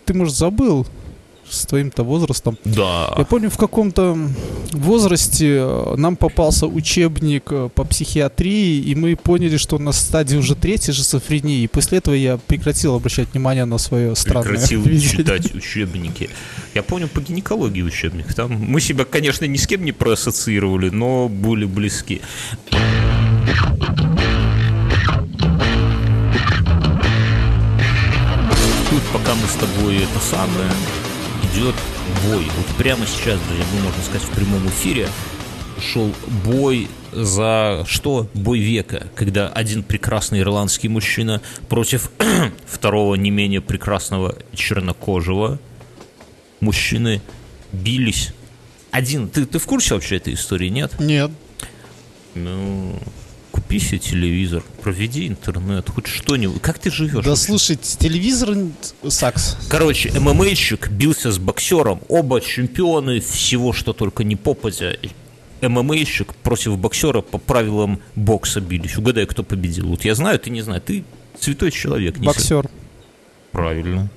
[0.05, 0.85] Ты, может, забыл,
[1.49, 2.57] с твоим-то возрастом.
[2.65, 3.13] Да.
[3.17, 4.17] Я помню, в каком-то
[4.71, 10.55] возрасте э, нам попался учебник э, по психиатрии, и мы поняли, что на стадии уже
[10.55, 11.61] третьей шизофрении.
[11.63, 15.09] И после этого я прекратил обращать внимание на свое странное Прекратил видение.
[15.09, 16.29] читать учебники.
[16.73, 18.33] Я помню по гинекологии учебник.
[18.33, 22.21] Там мы себя, конечно, ни с кем не проассоциировали, но были близки.
[28.89, 30.69] Тут пока мы с тобой это самое
[31.55, 31.75] идет
[32.25, 32.45] бой.
[32.57, 35.07] Вот прямо сейчас, друзья, мы, можно сказать, в прямом эфире
[35.79, 36.13] шел
[36.43, 38.29] бой за что?
[38.33, 42.11] Бой века, когда один прекрасный ирландский мужчина против
[42.65, 45.59] второго не менее прекрасного чернокожего
[46.59, 47.21] мужчины
[47.71, 48.33] бились.
[48.91, 50.99] Один, ты, ты в курсе вообще этой истории, нет?
[50.99, 51.31] Нет.
[52.33, 52.99] Ну,
[53.75, 56.61] купи себе телевизор, проведи интернет, хоть что-нибудь.
[56.61, 57.23] Как ты живешь?
[57.23, 57.35] Да вообще?
[57.35, 58.55] слушай, телевизор
[59.07, 59.57] сакс.
[59.69, 64.93] Короче, ММАщик бился с боксером, оба чемпионы всего, что только не попадя.
[65.61, 68.97] ММАщик против боксера по правилам бокса бились.
[68.97, 69.87] Угадай, кто победил.
[69.87, 70.83] Вот я знаю, ты не знаешь.
[70.85, 71.03] Ты
[71.39, 72.17] святой человек.
[72.17, 72.69] Не Боксер.
[73.51, 74.09] Правильно.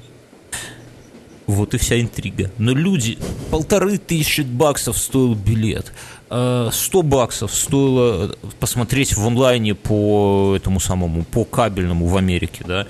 [1.46, 2.50] Вот и вся интрига.
[2.58, 3.16] Но люди,
[3.50, 5.92] полторы тысячи баксов стоил билет.
[6.28, 12.86] 100 э, баксов стоило посмотреть в онлайне по этому самому, по кабельному в Америке, да.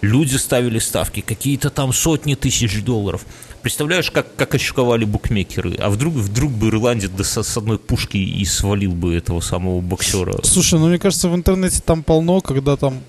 [0.00, 3.24] Люди ставили ставки, какие-то там сотни тысяч долларов.
[3.62, 5.76] Представляешь, как, как очковали букмекеры?
[5.76, 9.80] А вдруг, вдруг бы ирландец да с, с одной пушки и свалил бы этого самого
[9.80, 10.34] боксера?
[10.42, 13.00] Слушай, ну мне кажется, в интернете там полно, когда там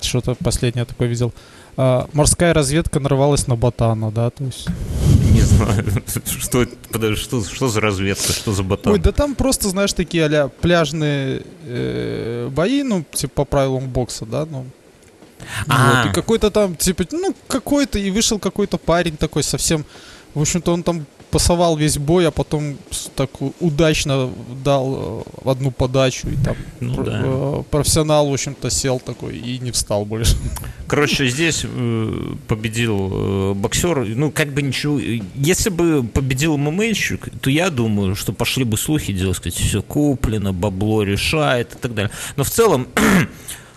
[0.00, 1.32] что-то последнее такое видел.
[1.76, 4.66] А, морская разведка нарвалась на ботана, да, то есть...
[5.40, 5.84] Не знаю,
[6.40, 8.92] что, подожди, что, что за разведка, что за ботан?
[8.92, 14.26] Ой, да там просто, знаешь, такие а пляжные э, бои, ну, типа по правилам бокса,
[14.26, 14.66] да, ну,
[15.66, 16.02] а.
[16.04, 19.84] Вот, и какой-то там, типа, ну, какой-то, и вышел какой-то парень такой совсем,
[20.34, 22.76] в общем-то, он там пасовал весь бой, а потом
[23.14, 24.30] так удачно
[24.64, 27.20] дал э, одну подачу, и там ну, про, да.
[27.24, 30.36] э, профессионал, в общем-то, сел такой и не встал больше.
[30.86, 34.98] Короче, здесь э, победил боксер, ну, как бы ничего,
[35.34, 40.52] если бы победил ММАщик, то я думаю, что пошли бы слухи, делать, сказать, все куплено,
[40.52, 42.10] бабло решает и так далее.
[42.36, 42.88] Но в целом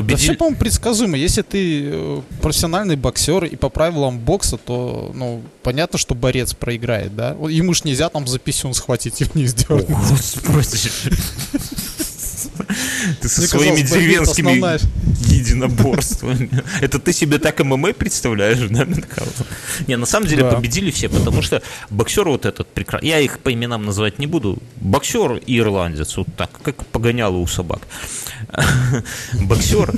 [0.00, 0.16] победили...
[0.16, 1.16] Да все, по-моему, предсказуемо.
[1.16, 7.14] Если ты э, профессиональный боксер и по правилам бокса, то, ну, понятно, что борец проиграет,
[7.14, 7.36] да?
[7.48, 9.86] Ему ж нельзя там за писюн схватить и вниз дернуть.
[13.20, 14.58] Ты со своими деревенскими
[15.32, 16.50] единоборствами.
[16.80, 18.86] Это ты себе так ММА представляешь, да,
[19.86, 23.52] Не, на самом деле победили все, потому что боксер вот этот прекрасный, я их по
[23.52, 27.80] именам называть не буду, боксер и ирландец, вот так, как погоняло у собак.
[29.42, 29.92] Боксер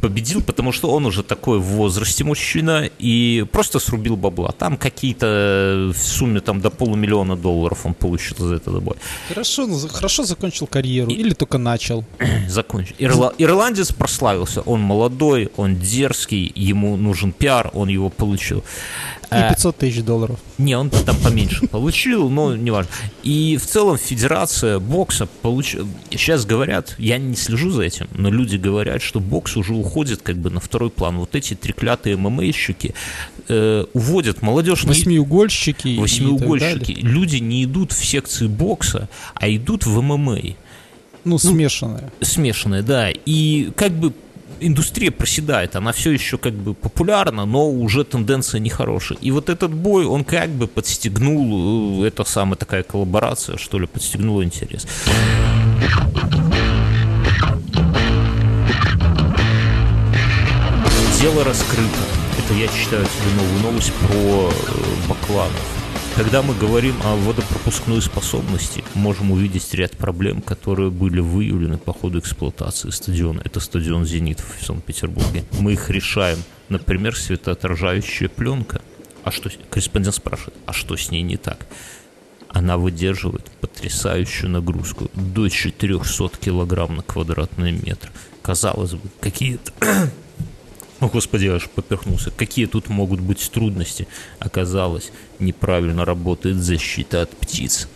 [0.00, 4.52] победил, потому что он уже такой в возрасте мужчина и просто срубил бабла.
[4.52, 8.96] Там какие-то в сумме там до полумиллиона долларов он получил за этот бой.
[9.28, 11.14] Хорошо, ну, хорошо закончил карьеру и...
[11.14, 12.04] или только начал?
[12.48, 12.94] Закончил.
[12.98, 13.32] Ирла...
[13.38, 14.60] Ирландец прославился.
[14.60, 18.62] Он молодой, он дерзкий, ему нужен пиар, он его получил.
[19.30, 20.38] И 500 э, тысяч долларов.
[20.58, 22.90] Не, он там поменьше получил, но неважно.
[23.22, 25.86] И в целом федерация бокса получила...
[26.10, 30.36] Сейчас говорят, я не слежу за этим, но люди говорят, что бокс уже уходит как
[30.36, 31.18] бы на второй план.
[31.18, 32.94] Вот эти треклятые ММАщики
[33.48, 34.84] э, уводят молодежь...
[34.84, 35.98] Восьмиугольщики.
[35.98, 36.92] Восьмиугольщики.
[36.92, 40.38] Люди не идут в секции бокса, а идут в ММА.
[41.24, 42.12] Ну, смешанные.
[42.20, 43.10] Ну, смешанные, да.
[43.10, 44.12] И как бы
[44.60, 49.18] индустрия проседает, она все еще как бы популярна, но уже тенденция нехорошая.
[49.20, 53.86] И вот этот бой, он как бы подстегнул, э, это самая такая коллаборация, что ли,
[53.86, 54.86] подстегнула интерес.
[61.20, 62.02] Дело раскрыто.
[62.38, 65.75] Это я читаю тебе новую новость про э, Бакланов.
[66.16, 72.20] Когда мы говорим о водопропускной способности, можем увидеть ряд проблем, которые были выявлены по ходу
[72.20, 73.42] эксплуатации стадиона.
[73.44, 75.44] Это стадион «Зенит» в Санкт-Петербурге.
[75.60, 76.38] Мы их решаем.
[76.70, 78.80] Например, светоотражающая пленка.
[79.24, 81.66] А что, корреспондент спрашивает, а что с ней не так?
[82.48, 88.10] Она выдерживает потрясающую нагрузку до 400 килограмм на квадратный метр.
[88.40, 89.70] Казалось бы, какие-то
[91.00, 92.30] о, Господи, аж поперхнулся.
[92.30, 94.08] Какие тут могут быть трудности?
[94.38, 97.88] Оказалось, неправильно работает защита от птиц.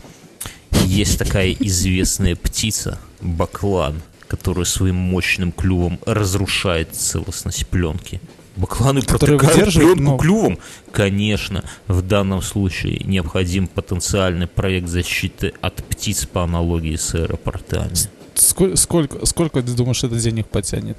[0.85, 8.21] Есть такая известная птица, баклан, которая своим мощным клювом разрушает целостность пленки.
[8.57, 10.59] Бакланы Которые протыкают пленку но- клювом?
[10.93, 17.93] Конечно, в данном случае необходим потенциальный проект защиты от птиц по аналогии с аэропортами.
[18.35, 20.99] Сколько, сколько, сколько ты думаешь, это денег потянет?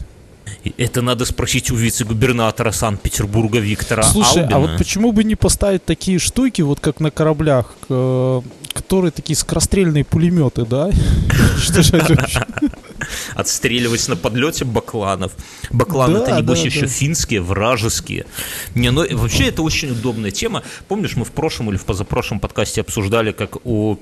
[0.78, 4.56] Это надо спросить у вице-губернатора Санкт-Петербурга Виктора Слушай, Албина.
[4.56, 8.42] а вот почему бы не поставить такие штуки, вот как на кораблях, э,
[8.74, 10.92] которые такие скорострельные пулеметы, да?
[11.58, 12.46] Что же это
[13.36, 15.34] отстреливать на подлете бакланов.
[15.72, 18.26] Бакланы это небось еще финские, вражеские.
[18.76, 20.64] Не, ну вообще это очень удобная тема.
[20.88, 23.98] Помнишь, мы в прошлом или в позапрошлом подкасте обсуждали, как у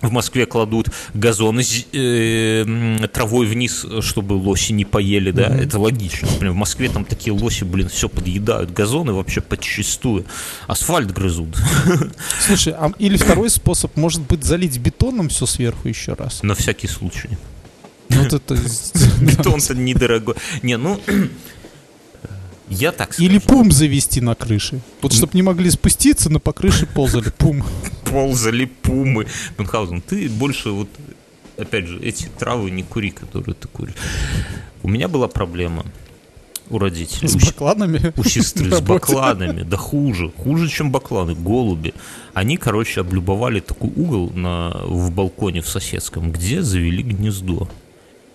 [0.00, 6.28] в Москве кладут газоны э, травой вниз, чтобы лоси не поели, да, это логично.
[6.38, 10.24] Блин, в Москве там такие лоси, блин, все подъедают, газоны вообще подчистую,
[10.66, 11.56] асфальт грызут.
[12.46, 16.42] Слушай, а, или второй способ, может быть, залить бетоном все сверху еще раз?
[16.42, 17.30] На всякий случай.
[18.08, 18.54] Ну, Вот это...
[19.20, 20.34] Бетон-то недорогой.
[20.62, 21.00] Не, ну,
[22.68, 23.28] я так скажу.
[23.28, 24.80] Или пум завести на крыше.
[25.02, 27.30] Вот чтобы не могли спуститься, но по крыше ползали.
[27.36, 27.64] Пум.
[28.10, 29.26] Ползали пумы.
[29.58, 30.88] Мюнхгаузен, ты больше вот,
[31.56, 33.94] опять же, эти травы не кури, которые ты куришь.
[34.82, 35.84] У меня была проблема
[36.70, 37.28] у родителей.
[37.28, 38.12] С У, бакланами.
[38.16, 41.94] у сестры с бакланами, да хуже, хуже, чем бакланы, голуби.
[42.34, 47.68] Они, короче, облюбовали такой угол на, в балконе в соседском, где завели гнездо.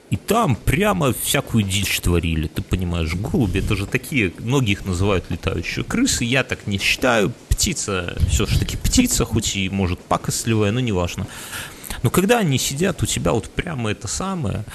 [0.09, 5.83] И там прямо всякую дичь творили, ты понимаешь, голуби это же такие, многих называют летающие
[5.83, 10.79] крысы, я так не считаю, птица, все же таки птица, хоть и может пакостливая, но
[10.79, 11.27] неважно.
[12.01, 14.65] Но когда они сидят у тебя вот прямо это самое,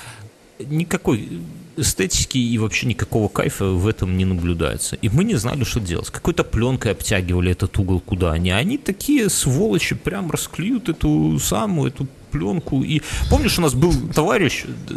[0.58, 1.42] никакой
[1.76, 4.96] эстетики и вообще никакого кайфа в этом не наблюдается.
[4.96, 6.10] И мы не знали, что делать.
[6.10, 8.50] Какой-то пленкой обтягивали этот угол, куда они.
[8.50, 12.82] Они такие сволочи прям расклеют эту самую, эту пленку.
[12.82, 14.94] И помнишь, у нас был товарищ, э,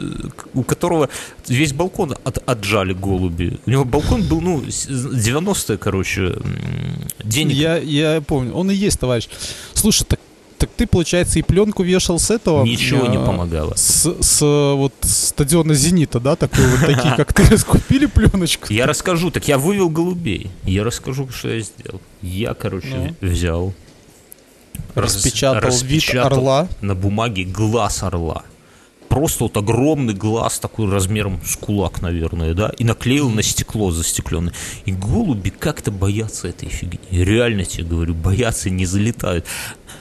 [0.54, 1.10] у которого
[1.48, 3.60] весь балкон от- отжали голуби.
[3.66, 6.36] У него балкон был, ну, с- 90-е, короче,
[7.24, 7.56] денег.
[7.56, 8.54] Я, я помню.
[8.54, 9.28] Он и есть, товарищ.
[9.74, 10.20] Слушай, так,
[10.58, 12.64] так ты, получается, и пленку вешал с этого?
[12.64, 13.74] Ничего не э, помогало.
[13.76, 14.42] С, с,
[14.76, 18.72] вот стадиона Зенита, да, такой вот такие, как ты скупили пленочку.
[18.72, 20.52] Я расскажу, так я вывел голубей.
[20.64, 22.00] Я расскажу, что я сделал.
[22.22, 23.28] Я, короче, Ну.
[23.28, 23.74] взял,
[24.96, 26.68] раз- Распечатал, вид распечатал орла.
[26.82, 28.44] на бумаге глаз орла.
[29.10, 34.54] Просто вот огромный глаз, такой размером с кулак, наверное, да, и наклеил на стекло застекленное.
[34.86, 37.00] И голуби как-то боятся этой фигни.
[37.12, 39.46] Реально тебе говорю, боятся, не залетают.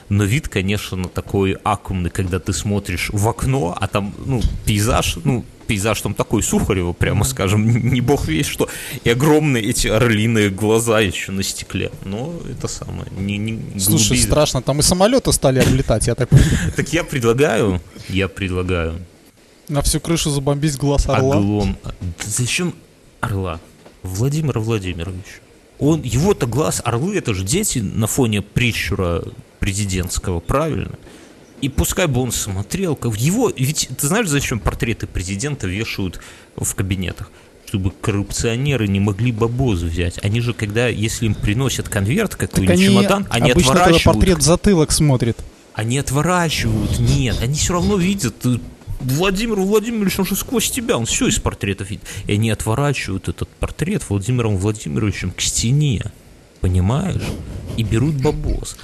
[0.09, 5.45] Но вид, конечно, такой аккумный, когда ты смотришь в окно, а там, ну, пейзаж, ну,
[5.70, 8.68] пейзаж там такой Сухарева, прямо скажем, не бог весь что.
[9.04, 11.92] И огромные эти орлиные глаза еще на стекле.
[12.04, 16.28] Но это самое, не, не Слушай, голубей- страшно, там и самолеты стали облетать, я так
[16.76, 18.94] так я предлагаю, я предлагаю
[19.68, 21.37] На всю крышу забомбить глаз орла.
[21.37, 21.76] оглом.
[22.24, 22.74] Зачем
[23.20, 23.61] орла?
[24.02, 25.38] Владимира Владимировича.
[25.78, 29.22] Он, его-то глаз, орлы, это же дети на фоне прищура
[29.61, 30.98] президентского, правильно?
[31.61, 36.20] И пускай бы он смотрел, как его, ведь ты знаешь, зачем портреты президента вешают
[36.57, 37.31] в кабинетах?
[37.66, 40.18] Чтобы коррупционеры не могли бабоз взять.
[40.25, 44.42] Они же, когда, если им приносят конверт какой-нибудь они чемодан, они обычно отворачивают портрет в
[44.42, 45.37] затылок смотрит.
[45.75, 48.59] они отворачивают, нет, они все равно видят, э,
[49.01, 52.05] Владимир Владимирович, он же сквозь тебя, он все из портретов видит.
[52.27, 56.12] И они отворачивают этот портрет Владимиром Владимировичем к стене,
[56.61, 57.23] понимаешь?
[57.77, 58.77] И берут бабос.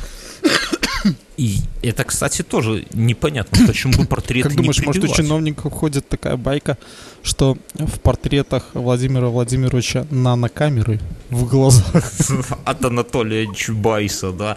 [1.37, 5.17] И это, кстати, тоже непонятно, почему бы портреты Как думаешь, не может, у прибивать.
[5.17, 6.79] чиновников ходит такая байка,
[7.23, 12.05] что в портретах Владимира Владимировича нанокамеры в глазах?
[12.65, 14.57] От Анатолия Чубайса, да,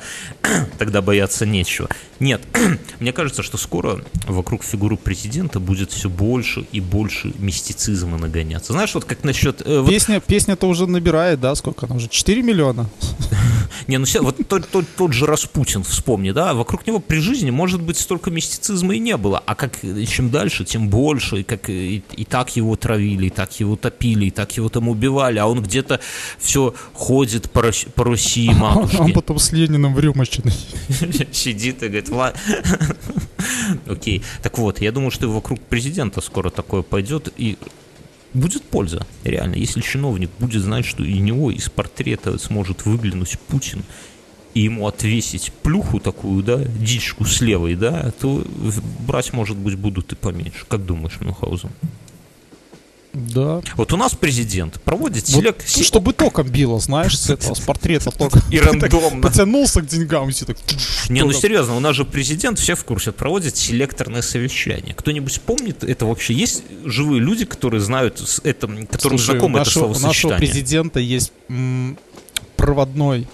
[0.77, 1.89] тогда бояться нечего.
[2.19, 2.41] Нет,
[2.99, 8.73] мне кажется, что скоро вокруг фигуры президента будет все больше и больше мистицизма нагоняться.
[8.73, 9.61] Знаешь, вот как насчет...
[9.65, 12.07] э, вот- Песня, песня-то уже набирает, да, сколько она уже?
[12.09, 12.89] 4 миллиона?
[13.87, 17.51] не, ну ся- вот тот, тот- тот же Распутин, вспомни, да, вокруг него при жизни,
[17.51, 21.43] может быть, столько мистицизма и не было, а как э, чем дальше, тем больше, и
[21.43, 24.89] как э, и, и так его травили, и так его топили, и так его там
[24.89, 25.99] убивали, а он где-то
[26.37, 28.97] все ходит по, по России, матушке.
[28.97, 30.51] Он потом с Лениным в рюмочной.
[31.31, 32.08] Сидит и говорит, «Ла-
[33.87, 34.23] Окей.
[34.41, 37.57] Так вот, я думаю, что вокруг президента скоро такое пойдет, и
[38.33, 39.55] будет польза, реально.
[39.55, 43.83] Если чиновник будет знать, что и него из портрета сможет выглянуть Путин,
[44.53, 48.43] и ему отвесить плюху такую, да, дичку с левой, да, то
[49.05, 50.65] брать, может быть, будут и поменьше.
[50.67, 51.69] Как думаешь, Мюнхгаузен?
[53.13, 53.61] Да.
[53.75, 55.65] Вот у нас президент проводит Вот, селект...
[55.75, 58.39] ну, чтобы током било, знаешь, с этого, с портрета тока.
[58.51, 59.21] И рандомно.
[59.21, 60.57] Потянулся к деньгам, и все так...
[61.09, 64.93] Не, ну серьезно, у нас же президент, все в курсе, проводит селекторное совещание.
[64.93, 66.33] Кто-нибудь помнит это вообще?
[66.33, 70.37] Есть живые люди, которые знают это, которым Слушай, знакомо это нашего, у нашего словосочетание?
[70.37, 71.31] президента есть
[72.57, 73.27] проводной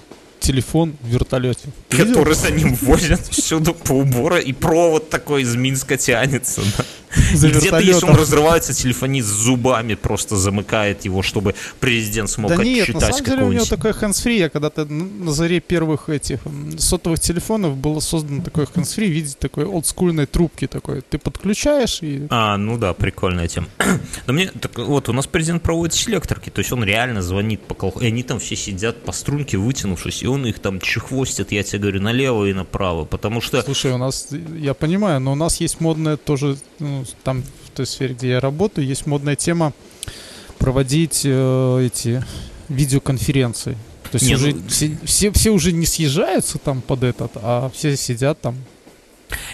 [0.45, 1.69] телефон в вертолете.
[1.91, 2.13] Видел?
[2.13, 6.61] Который за ним возят всюду по убору, и провод такой из Минска тянется.
[6.77, 6.85] да.
[7.33, 12.63] За где-то, если он разрывается, телефонист с зубами просто замыкает его, чтобы президент смог Да
[12.63, 14.37] нет, на отчитать самом деле у него такой hands-free.
[14.37, 16.39] Я когда-то на заре первых этих
[16.77, 21.01] сотовых телефонов было создано такой hands-free в виде такой олдскульной трубки такой.
[21.01, 22.27] Ты подключаешь и...
[22.29, 23.67] А, ну да, прикольная тема.
[24.27, 27.73] Но мне, так вот, у нас президент проводит селекторки, то есть он реально звонит по
[27.73, 31.63] колхозу, и они там все сидят по струнке, вытянувшись, и он их там чехвостит, я
[31.63, 33.61] тебе говорю, налево и направо, потому что...
[33.61, 37.85] Слушай, у нас, я понимаю, но у нас есть модная тоже, ну, там в той
[37.85, 39.73] сфере, где я работаю, есть модная тема
[40.57, 42.23] проводить э, эти
[42.69, 43.77] видеоконференции.
[44.11, 47.69] То есть Не, уже ну- все, все, все уже не съезжаются там под этот, а
[47.73, 48.55] все сидят там.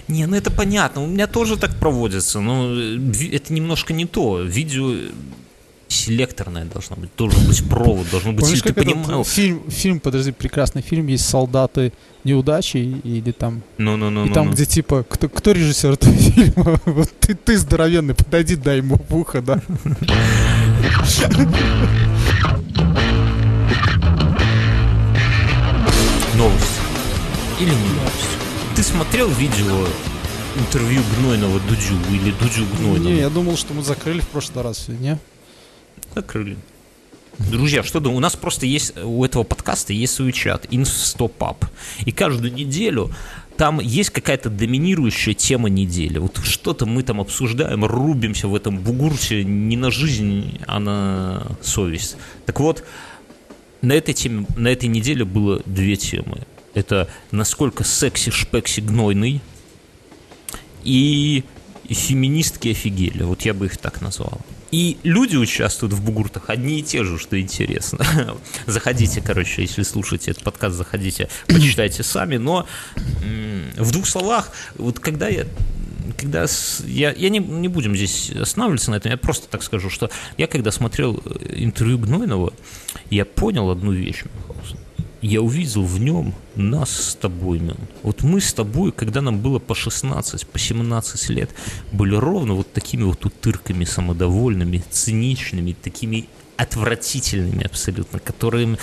[0.07, 2.97] Не, ну это понятно, у меня тоже так проводится, но э,
[3.32, 4.41] это немножко не то.
[4.41, 4.95] Видео
[5.92, 9.24] селекторное должно быть, должен быть провод, должно быть, Помнишь, ты понимал...
[9.24, 11.92] фильм, фильм, подожди, прекрасный фильм, есть «Солдаты
[12.24, 13.62] неудачи» или там...
[13.78, 14.54] Ну, ну, ну, и ну, там, ну.
[14.54, 16.80] где типа, кто, кто режиссер этого фильма?
[16.86, 19.62] Вот ты, ты здоровенный, подойди, дай ему в ухо, да?
[26.38, 26.80] Новость.
[27.60, 28.32] Или не новость?
[28.76, 29.86] Ты смотрел видео
[30.58, 33.14] интервью Гнойного Дудю или Дудю Гнойного?
[33.14, 35.18] Не, я думал, что мы закрыли в прошлый раз, не?
[36.16, 36.57] Закрыли.
[37.49, 41.66] Друзья, что думаю, у нас просто есть, у этого подкаста есть свой чат, Инстопап.
[42.05, 43.12] И каждую неделю
[43.57, 46.18] там есть какая-то доминирующая тема недели.
[46.18, 52.18] Вот что-то мы там обсуждаем, рубимся в этом бугурте не на жизнь, а на совесть.
[52.45, 52.84] Так вот,
[53.82, 56.39] на этой теме, на этой неделе было две темы.
[56.74, 59.41] Это насколько секси-шпекси гнойный
[60.84, 61.43] и
[61.89, 63.24] феминистки офигели.
[63.24, 64.41] Вот я бы их так назвал.
[64.72, 68.05] И люди участвуют в бугуртах одни и те же, что интересно.
[68.67, 72.38] Заходите, короче, если слушаете этот подкаст, заходите, почитайте сами.
[72.38, 72.65] Но
[73.78, 75.45] в двух словах, вот когда я
[76.17, 76.45] когда
[76.86, 80.47] я, я не, не будем здесь останавливаться на этом, я просто так скажу, что я
[80.47, 82.53] когда смотрел э, интервью Гнойного,
[83.09, 84.78] я понял одну вещь, Мюнхгаузен.
[85.22, 87.78] Я увидел в нем нас с тобой, Мюн.
[88.03, 91.51] Вот мы с тобой, когда нам было по 16, по 17 лет,
[91.91, 98.78] были ровно вот такими вот утырками самодовольными, циничными, такими отвратительными абсолютно, которым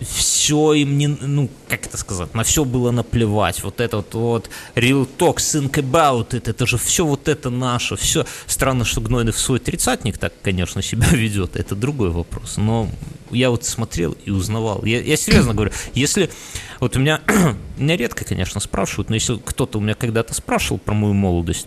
[0.00, 3.62] все им не, ну, как это сказать, на все было наплевать.
[3.62, 7.96] Вот это вот, вот real talk, think about it, это же все вот это наше,
[7.96, 8.24] все.
[8.46, 12.56] Странно, что Гнойный в свой тридцатник так, конечно, себя ведет, это другой вопрос.
[12.56, 12.88] Но
[13.30, 14.84] я вот смотрел и узнавал.
[14.84, 16.30] Я, я серьезно говорю, если
[16.80, 17.20] вот у меня,
[17.78, 21.66] меня редко, конечно, спрашивают, но если кто-то у меня когда-то спрашивал про мою молодость,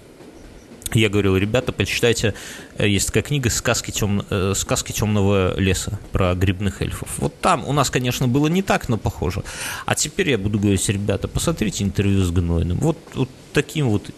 [0.96, 2.34] я говорил, ребята, почитайте,
[2.78, 7.10] э, есть такая книга «Сказки, тем- э, «Сказки темного леса» про грибных эльфов.
[7.18, 9.44] Вот там у нас, конечно, было не так, но похоже.
[9.86, 12.78] А теперь я буду говорить, ребята, посмотрите интервью с Гнойным.
[12.80, 14.10] Вот, вот таким вот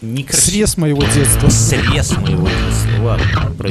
[0.00, 0.50] некрасивым...
[0.52, 1.48] Срез моего детства.
[1.48, 3.02] Срез моего детства.
[3.02, 3.70] Ладно, про-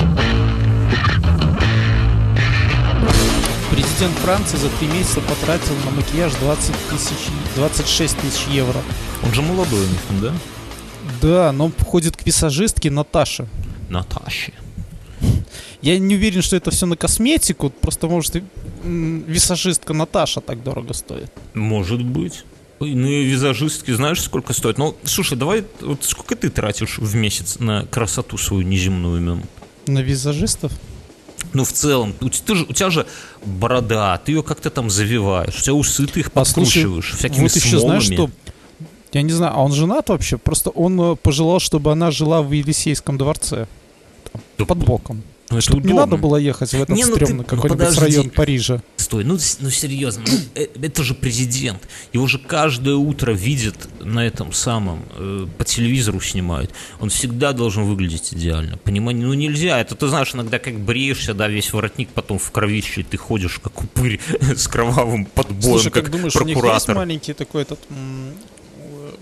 [3.71, 8.79] Президент Франции за три месяца потратил на макияж 20 тысяч, 26 тысяч евро.
[9.23, 10.33] Он же молодой у них там, да?
[11.21, 13.47] Да, но ходит к висажистке Наташе.
[13.89, 14.53] Наташи.
[15.81, 18.43] Я не уверен, что это все на косметику, просто может и,
[18.83, 21.31] м, висажистка Наташа так дорого стоит.
[21.53, 22.43] Может быть.
[22.79, 24.77] Ну и визажистки знаешь, сколько стоит?
[24.77, 29.43] Ну, слушай, давай, вот сколько ты тратишь в месяц на красоту свою неземную, Мюн?
[29.87, 30.71] На визажистов?
[31.53, 33.05] Ну, в целом, у, ты же, у тебя же
[33.45, 37.43] борода, ты ее как-то там завиваешь, у тебя усы, ты их А слушай, подкручиваешь всякими
[37.43, 38.29] вот еще знаешь что?
[39.13, 40.37] Я не знаю, а он женат вообще?
[40.37, 43.67] Просто он э, пожелал, чтобы она жила в Елисейском дворце.
[44.31, 45.23] Там, Да под боком.
[45.51, 47.87] Ну, это Чтобы не надо было ехать в этот Не, ну ты- стрёмный ну какой-нибудь
[47.87, 48.01] подожди.
[48.01, 48.83] район Парижа.
[48.97, 51.87] Стой, ну, ну серьезно, ну, э, это же президент.
[52.13, 56.71] Его же каждое утро видят на этом самом, э, по телевизору снимают.
[56.99, 58.77] Он всегда должен выглядеть идеально.
[58.77, 59.79] Понимание, ну нельзя.
[59.81, 63.57] Это ты знаешь, иногда как бреешься, да, весь воротник потом в кровище, и ты ходишь
[63.57, 64.19] как упырь
[64.55, 66.95] с кровавым подбоем, Слушай, как, как, думаешь, у них есть прокуратор.
[66.95, 67.79] маленький такой этот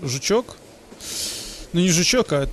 [0.02, 0.56] жучок?
[1.72, 2.48] Ну не жучок, а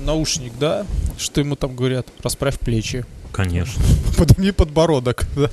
[0.00, 0.86] наушник, да?
[1.18, 2.06] Что ему там говорят?
[2.22, 3.04] Расправь плечи.
[3.32, 3.82] Конечно.
[4.18, 5.24] Подними подбородок.
[5.36, 5.50] да?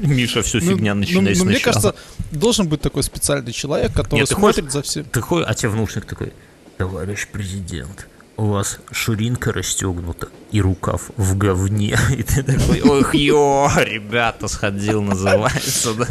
[0.00, 1.72] Миша, все Ну, фигня ну, начинай ну, мне сначала.
[1.72, 1.94] кажется,
[2.32, 5.04] должен быть такой специальный человек, который Нет, смотрит за всем.
[5.04, 6.32] Ты ходишь, а тебе в наушник такой,
[6.76, 11.98] товарищ президент, у вас ширинка расстегнута и рукав в говне.
[12.16, 16.08] И ты такой, ох, ё, ребята, сходил, называется, да.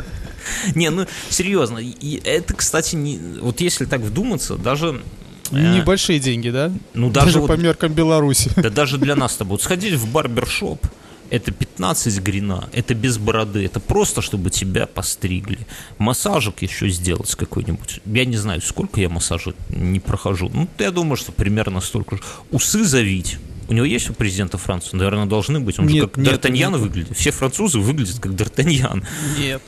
[0.76, 5.02] Не, ну, серьезно, и это, кстати, не, вот если так вдуматься, даже
[5.52, 6.72] э, Небольшие деньги, да?
[6.94, 8.52] Ну, даже, даже вот, по меркам Беларуси.
[8.56, 9.52] Да даже для нас с тобой.
[9.52, 10.86] Вот сходить в барбершоп,
[11.30, 15.60] это 15 грина, это без бороды, это просто, чтобы тебя постригли.
[15.98, 18.02] Массажик еще сделать какой-нибудь.
[18.06, 20.50] Я не знаю, сколько я массажа не прохожу.
[20.54, 22.24] Ну, я думаю, что примерно столько же.
[22.52, 23.38] Усы завить.
[23.68, 24.96] У него есть у президента Франции?
[24.96, 25.80] Наверное, должны быть.
[25.80, 27.18] Он нет, же как Д'Артаньян выглядит.
[27.18, 29.04] Все французы выглядят как Д'Артаньян.
[29.40, 29.62] Нет.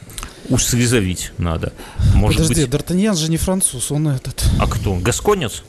[0.50, 1.74] Усы завить надо.
[2.14, 2.74] Может Подожди, быть...
[2.74, 4.44] Д'Артаньян же не француз, он этот...
[4.60, 4.96] А кто?
[4.96, 5.64] Гасконец?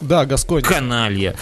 [0.00, 0.66] Да, Гасконец.
[0.66, 1.36] Каналья.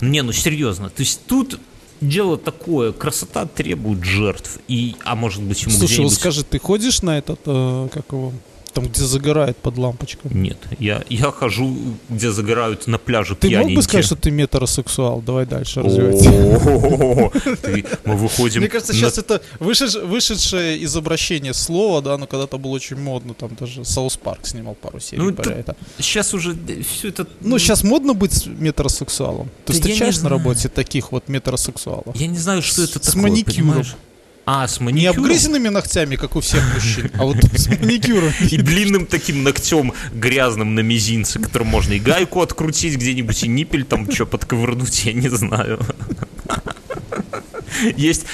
[0.00, 0.88] Не, ну серьезно.
[0.88, 1.60] То есть тут
[2.00, 4.58] дело такое, красота требует жертв.
[4.68, 8.32] И, а может быть, ему Слушай, вот скажи, ты ходишь на этот, э, как его,
[8.76, 10.30] там, где загорает под лампочкой?
[10.34, 11.74] Нет, я, я хожу,
[12.10, 15.22] где загорают на пляже Ты мог бы сказать, что ты метросексуал?
[15.22, 16.28] Давай дальше развивайте.
[18.04, 18.60] Мы выходим...
[18.60, 23.56] Мне кажется, сейчас это вышедшее из обращения слова, да, но когда-то было очень модно, там
[23.58, 25.74] даже South Park снимал пару серий ну, про это.
[25.98, 27.26] Сейчас уже все это...
[27.40, 29.48] Ну, сейчас модно быть метросексуалом.
[29.64, 32.14] Ты встречаешь на работе таких вот метросексуалов?
[32.14, 33.86] Я не знаю, что это такое, С маникюром.
[34.48, 35.16] А, с маникюром?
[35.16, 38.32] Не обгрызенными ногтями, как у всех мужчин, а вот с маникюром.
[38.50, 43.84] И длинным таким ногтем грязным на мизинце, которым можно и гайку открутить где-нибудь, и ниппель
[43.84, 45.80] там что подковырнуть, я не знаю.
[47.96, 48.26] Есть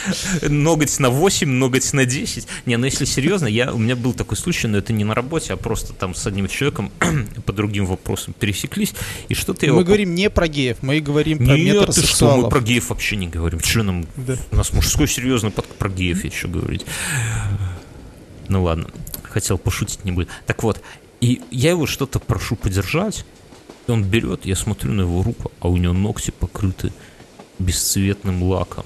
[0.42, 2.46] ноготь на 8, ноготь на 10.
[2.66, 5.52] Не, ну если серьезно, я, у меня был такой случай, но это не на работе,
[5.52, 6.90] а просто там с одним человеком
[7.46, 8.94] по другим вопросам пересеклись,
[9.28, 9.78] и что-то его...
[9.78, 12.36] Мы говорим не про геев, мы говорим про Нет, метросексуалов.
[12.36, 13.60] Что, мы про геев вообще не говорим.
[13.60, 14.06] Что нам...
[14.16, 14.36] Да.
[14.50, 16.84] У нас мужской серьезный под про геев еще говорить.
[18.48, 18.90] Ну ладно,
[19.22, 20.28] хотел пошутить не будет.
[20.46, 20.82] Так вот,
[21.20, 23.24] и я его что-то прошу подержать,
[23.86, 26.92] и он берет, я смотрю на его руку, а у него ногти покрыты
[27.58, 28.84] бесцветным лаком.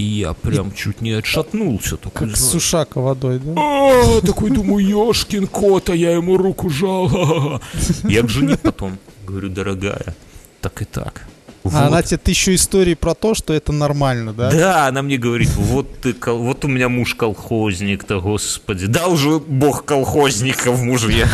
[0.00, 1.98] И я прям чуть не отшатнулся.
[1.98, 2.52] Такой, как знаешь.
[2.52, 3.52] сушака водой, да?
[3.54, 7.60] А, такой думаю, ешкин кот, а я ему руку жал.
[8.04, 10.14] Я к жене потом говорю, дорогая,
[10.62, 11.26] так и так.
[11.64, 11.74] Вот.
[11.74, 14.50] А она тебе тысячу историй про то, что это нормально, да?
[14.50, 18.86] Да, она мне говорит, вот ты, вот у меня муж колхозник-то, господи.
[18.86, 21.28] Да уже бог колхозников мужья.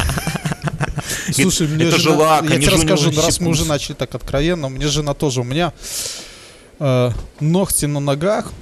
[1.31, 5.15] Слушай, мне это жена, я тебе расскажу, раз мы уже начали так откровенно, мне жена
[5.15, 5.73] тоже, у меня
[6.79, 7.11] э,
[7.41, 8.53] ногти на ногах,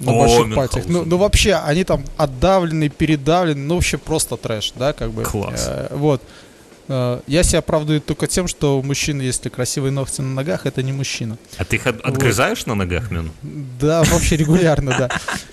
[0.00, 0.84] на О, больших пальцах.
[0.86, 5.22] Ну, ну, вообще, они там отдавлены, передавлены, ну, вообще просто трэш, да, как бы.
[5.22, 5.66] Класс.
[5.68, 6.22] Э, вот.
[6.88, 10.82] Э, я себя оправдываю только тем, что у мужчины, если красивые ногти на ногах, это
[10.82, 11.38] не мужчина.
[11.56, 12.66] А ты их от, отгрызаешь вот.
[12.68, 13.30] на ногах, Мин?
[13.78, 15.10] Да, вообще регулярно, да.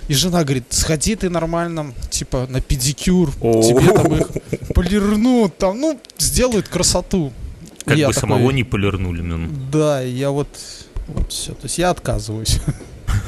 [0.08, 4.30] И жена говорит, сходи ты нормально, типа, на педикюр, тебе там их
[4.74, 7.32] полирнут, там, ну, сделают красоту.
[7.86, 9.70] Как бы самого не полирнули, Мин.
[9.72, 10.50] Да, я вот
[11.08, 11.54] вот все.
[11.54, 12.60] То есть я отказываюсь.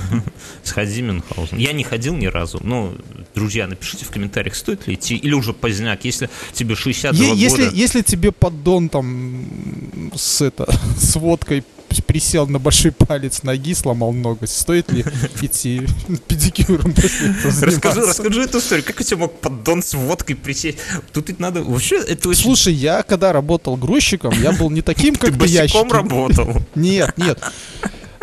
[0.64, 1.58] Сходи Мюнхгаузен.
[1.58, 2.60] Я не ходил ни разу.
[2.64, 2.96] Ну,
[3.36, 5.16] друзья, напишите в комментариях, стоит ли идти.
[5.16, 7.76] Или уже поздняк, если тебе 62 е- если, года.
[7.76, 10.68] Если тебе поддон там с, это,
[10.98, 11.64] с водкой
[12.06, 14.48] присел на большой палец ноги, сломал ногу.
[14.48, 15.04] Стоит ли
[15.42, 15.88] идти
[16.28, 18.86] педикюром после этого расскажи, расскажи эту историю.
[18.86, 20.78] Как у тебя мог поддон с водкой присесть?
[21.14, 21.64] Тут ведь надо...
[21.64, 22.44] Вообще, это очень...
[22.44, 25.92] Слушай, я когда работал грузчиком, я был не таким, как бы ящик.
[25.92, 26.62] работал?
[26.76, 27.40] Нет, нет.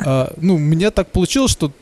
[0.08, 1.72] А, ну, мне так получилось, что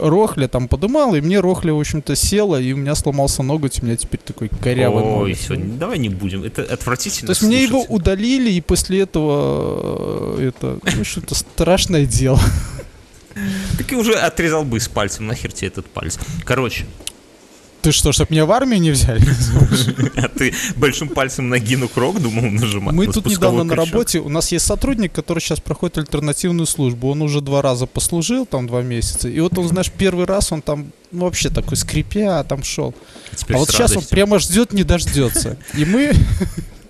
[0.00, 3.84] Рохля там подымал, и мне Рохля, в общем-то, села, и у меня сломался ноготь, у
[3.84, 7.58] меня теперь такой корявый Ой, все, давай не будем, это отвратительно То есть слушать.
[7.58, 12.40] мне его удалили, и после этого э, это, в общем-то, страшное дело.
[13.76, 16.18] Так и уже отрезал бы с пальцем, нахер тебе этот палец.
[16.46, 16.86] Короче,
[17.82, 19.22] ты что, чтобы меня в армию не взяли?
[20.16, 22.94] А ты большим пальцем ноги на крок думал нажимать?
[22.94, 27.08] Мы тут недавно на работе, у нас есть сотрудник, который сейчас проходит альтернативную службу.
[27.10, 29.28] Он уже два раза послужил, там два месяца.
[29.28, 32.94] И вот он, знаешь, первый раз он там ну, вообще такой скрипя, там шел.
[33.48, 35.56] А вот сейчас он прямо ждет, не дождется.
[35.74, 36.12] И мы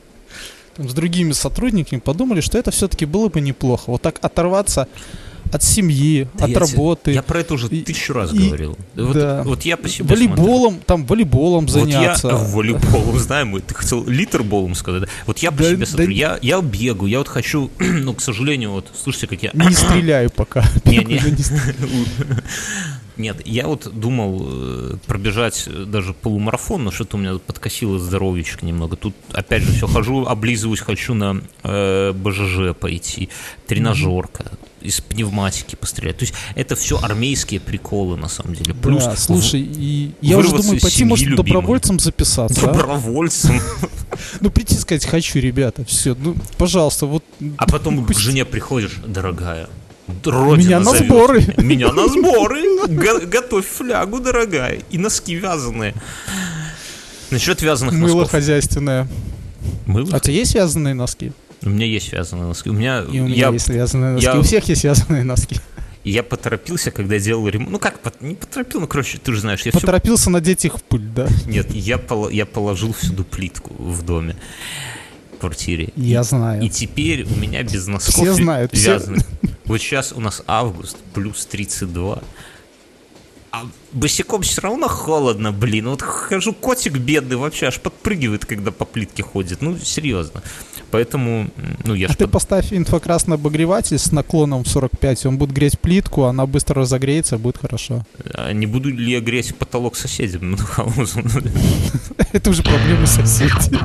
[0.79, 3.85] с другими сотрудниками подумали, что это все-таки было бы неплохо.
[3.91, 4.89] Вот так оторваться
[5.55, 7.03] от семьи, да от я работы.
[7.05, 8.77] Тебе, я про это уже тысячу раз и, говорил.
[8.95, 9.43] Вот, да.
[9.45, 10.87] вот я по себе Волейболом, смотрю.
[10.87, 12.29] там волейболом заняться.
[12.29, 15.03] Вот я волейболом, знаем, ты хотел литерболом сказать.
[15.03, 15.09] Да?
[15.27, 18.21] Вот я по да, себе смотрю, да, я, я бегаю, я вот хочу, ну, к
[18.21, 19.51] сожалению, вот, слушайте, как я...
[19.55, 20.65] Не стреляю пока.
[20.85, 21.21] Не, не.
[23.19, 28.97] Нет, я вот думал э, пробежать даже полумарафон, но что-то у меня подкосило здоровьечко немного.
[28.97, 33.29] Тут, опять же, все хожу, облизываюсь, хочу на э, БЖЖ пойти,
[33.67, 34.53] тренажерка.
[34.81, 36.19] Из пневматики пострелять.
[36.19, 38.75] То есть это все армейские приколы, на самом деле.
[38.75, 41.47] Плюс, да, слушай, и я уже думаю, пойти, может, любимой.
[41.47, 42.71] добровольцем записаться.
[42.71, 42.73] А?
[42.73, 43.61] Добровольцем?
[44.41, 47.23] Ну, прийти сказать, хочу, ребята, все, ну, пожалуйста, вот.
[47.57, 49.69] А потом к жене приходишь, дорогая,
[50.25, 51.45] Родина меня на сборы.
[51.59, 51.93] Меня.
[51.93, 52.87] на сборы.
[53.27, 54.81] Готовь флягу, дорогая.
[54.91, 55.95] И носки вязаные.
[57.31, 58.31] Насчет вязаных Мыло носков.
[58.31, 59.07] хозяйственное.
[59.87, 60.09] Мыло?
[60.13, 61.33] А у тебя есть вязаные носки?
[61.63, 62.71] У меня есть вязаные носки.
[62.71, 64.25] У меня, и у меня я, есть вязаные носки.
[64.27, 65.57] Я, у всех есть вязаные носки.
[66.05, 67.71] Я поторопился, когда делал ремонт.
[67.71, 69.63] Ну как, не поторопил, ну короче, ты же знаешь.
[69.63, 70.31] Я поторопился все...
[70.31, 71.29] надеть их в пыль, да?
[71.47, 72.29] Нет, я, пол...
[72.31, 74.37] я положил всюду плитку в доме
[75.37, 75.91] в квартире.
[75.97, 76.63] Я знаю.
[76.63, 79.23] И теперь у меня без носков все знают, вязаных.
[79.23, 79.55] Все...
[79.67, 82.23] Вот сейчас у нас август, плюс 32.
[83.51, 85.89] А босиком все равно холодно, блин.
[85.89, 89.61] Вот хожу, котик бедный вообще аж подпрыгивает, когда по плитке ходит.
[89.61, 90.43] Ну, серьезно.
[90.91, 91.49] Поэтому,
[91.85, 92.33] ну, я А ты под...
[92.33, 97.59] поставь инфракрасный обогреватель с наклоном в 45, он будет греть плитку, она быстро разогреется, будет
[97.59, 98.05] хорошо.
[98.35, 100.57] А не буду ли я греть потолок соседям?
[102.33, 103.79] Это уже проблемы соседей.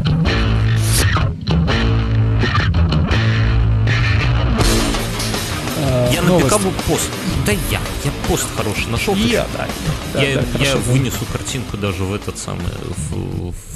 [6.11, 7.09] Я на Пикабу пост.
[7.45, 9.15] Да я, я пост хороший нашел.
[9.15, 9.45] Я,
[10.13, 10.21] да.
[10.21, 12.63] Я, я вынесу картинку даже в этот самый,
[13.09, 13.72] в, в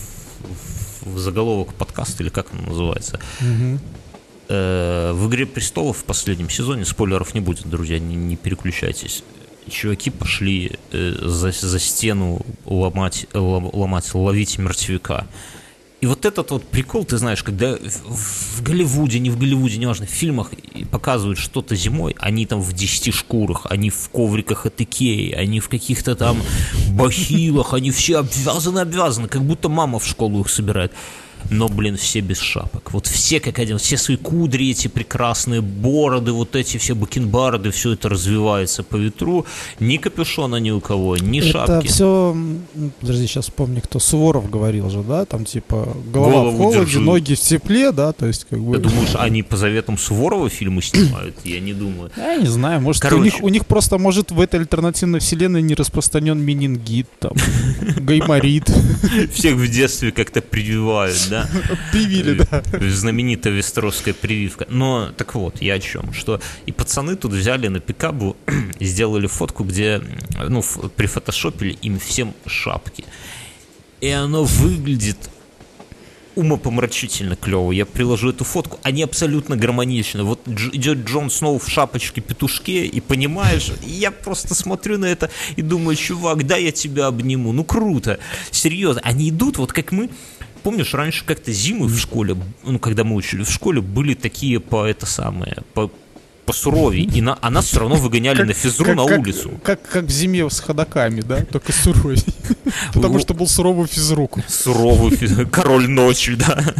[1.15, 3.19] заголовок подкаста, или как он называется.
[3.41, 3.79] Угу.
[4.49, 9.23] В «Игре престолов» в последнем сезоне, спойлеров не будет, друзья, не, не переключайтесь,
[9.69, 15.27] чуваки пошли э, за, за стену ломать, ломать, ловить мертвяка.
[15.99, 20.09] И вот этот вот прикол, ты знаешь, когда в Голливуде, не в Голливуде, неважно, в
[20.09, 20.51] фильмах
[20.91, 25.69] показывают что-то зимой, они там в десяти шкурах, они в ковриках от Икеи, они в
[25.69, 26.37] каких-то там
[26.91, 30.91] бахилах, они все обвязаны-обвязаны, как будто мама в школу их собирает
[31.49, 32.93] но, блин, все без шапок.
[32.93, 37.93] Вот все как один, все свои кудри, эти прекрасные бороды, вот эти все бакенбарды, все
[37.93, 39.45] это развивается по ветру.
[39.79, 41.71] Ни капюшона ни у кого, ни это шапки.
[41.71, 42.37] Это все,
[42.99, 47.01] подожди, сейчас вспомни, кто Суворов говорил же, да, там типа голова Голову в холоде, держу.
[47.01, 48.75] ноги в тепле, да, то есть как бы...
[48.77, 51.35] Ты думаешь, они по заветам Суворова фильмы снимают?
[51.43, 52.11] Я не думаю.
[52.17, 53.21] Я не знаю, может, Короче.
[53.21, 57.33] у них, у них просто, может, в этой альтернативной вселенной не распространен менингит, там,
[57.97, 58.69] гайморит.
[59.33, 61.49] Всех в детстве как-то прививают, да?
[61.91, 62.63] Привили, да.
[62.79, 64.65] Знаменитая вестеровская прививка.
[64.69, 66.13] Но, так вот, я о чем?
[66.13, 68.35] Что и пацаны тут взяли на пикабу,
[68.79, 70.01] сделали фотку, где,
[70.47, 70.63] ну,
[70.95, 73.05] прифотошопили им всем шапки.
[74.01, 75.17] И оно выглядит
[76.37, 77.71] умопомрачительно клево.
[77.71, 78.79] Я приложу эту фотку.
[78.83, 80.23] Они абсолютно гармоничны.
[80.23, 85.95] Вот идет Джон Сноу в шапочке-петушке, и понимаешь, я просто смотрю на это и думаю,
[85.95, 87.53] чувак, да я тебя обниму.
[87.53, 88.19] Ну круто.
[88.51, 89.01] Серьезно.
[89.03, 90.11] Они идут, вот как мы
[90.67, 94.85] помнишь, раньше как-то зимы в школе, ну, когда мы учили в школе, были такие по
[94.85, 95.89] это самое, по
[96.45, 99.51] посуровей, и на, а нас все равно выгоняли как, на физру как, на как, улицу.
[99.63, 101.45] Как, как в зиме с ходаками, да?
[101.45, 102.21] Только суровей.
[102.93, 104.39] Потому что был суровый физрук.
[104.49, 105.49] Суровый физрук.
[105.51, 106.61] Король ночи, да.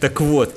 [0.00, 0.54] Так вот,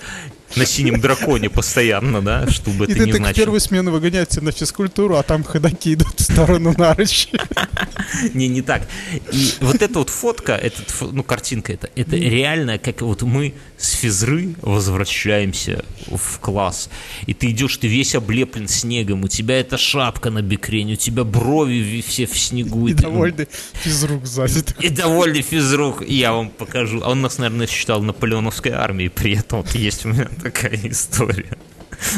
[0.56, 3.34] на синем драконе постоянно, да, чтобы это не значило.
[3.34, 7.30] первую смену выгоняют тебя на физкультуру, а там ходаки идут в сторону нарочи.
[8.34, 8.88] Не, не так.
[9.32, 13.94] И вот эта вот фотка, этот, ну, картинка это, это реально, как вот мы с
[13.94, 16.90] физры возвращаемся в класс,
[17.26, 21.24] и ты идешь, ты весь облеплен снегом, у тебя эта шапка на бекрень, у тебя
[21.24, 22.88] брови все в снегу.
[22.88, 24.64] И, довольный физрук сзади.
[24.82, 27.02] И довольный физрук, я вам покажу.
[27.04, 31.58] А он нас, наверное, считал наполеоновской армией, при этом вот есть у меня такая история.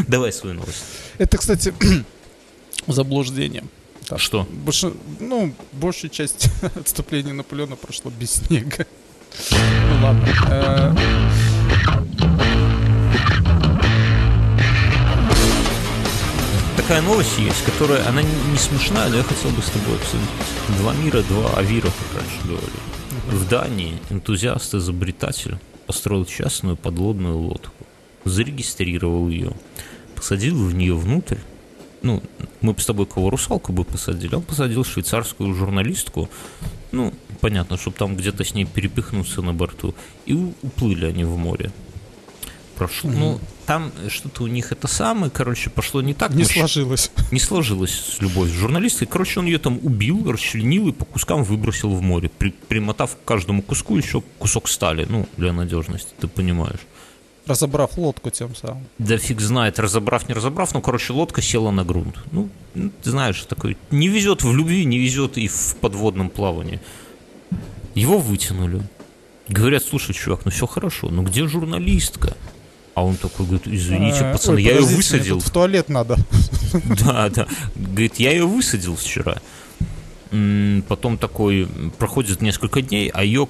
[0.08, 0.84] Давай свою новость.
[1.20, 1.74] Это, кстати,
[2.88, 3.64] заблуждение.
[4.08, 4.48] Так, Что?
[4.50, 8.86] Больше, ну, большая часть отступления Наполеона прошло без снега.
[9.50, 11.51] Ну ладно.
[16.92, 20.28] Такая новость есть, которая, она не смешная, но я хотел бы с тобой обсудить.
[20.78, 22.74] Два мира, два авира, как раньше говорили.
[23.28, 27.72] В Дании энтузиаст-изобретатель построил частную подлодную лодку
[28.26, 29.54] зарегистрировал ее,
[30.16, 31.38] посадил в нее внутрь.
[32.02, 32.22] Ну,
[32.60, 36.30] мы бы с тобой кого русалку бы посадили, он посадил швейцарскую журналистку,
[36.92, 41.72] ну, понятно, чтобы там где-то с ней перепихнуться на борту, и уплыли они в море.
[42.90, 43.18] Mm-hmm.
[43.18, 46.34] ну, там что-то у них это самое, короче, пошло не так.
[46.34, 47.12] Не сложилось.
[47.32, 49.08] Не сложилось с любой журналисткой.
[49.08, 53.24] Короче, он ее там убил, расчленил и по кускам выбросил в море, при, примотав к
[53.24, 56.80] каждому куску еще кусок стали, ну, для надежности, ты понимаешь.
[57.46, 58.86] Разобрав лодку тем самым.
[59.00, 62.18] Да фиг знает, разобрав, не разобрав, но, короче, лодка села на грунт.
[62.32, 66.80] Ну, ну, ты знаешь, такой, не везет в любви, не везет и в подводном плавании.
[67.96, 68.84] Его вытянули.
[69.48, 72.38] Говорят, слушай, чувак, ну все хорошо, но где журналистка?
[72.94, 75.40] А он такой говорит, извините, А, пацаны, ой, я ее высадил.
[75.40, 76.18] в туалет надо.
[77.06, 77.48] Да, да.
[77.76, 79.38] Говорит, я ее высадил вчера.
[80.88, 81.68] Потом такой,
[81.98, 83.48] проходит несколько дней, а ее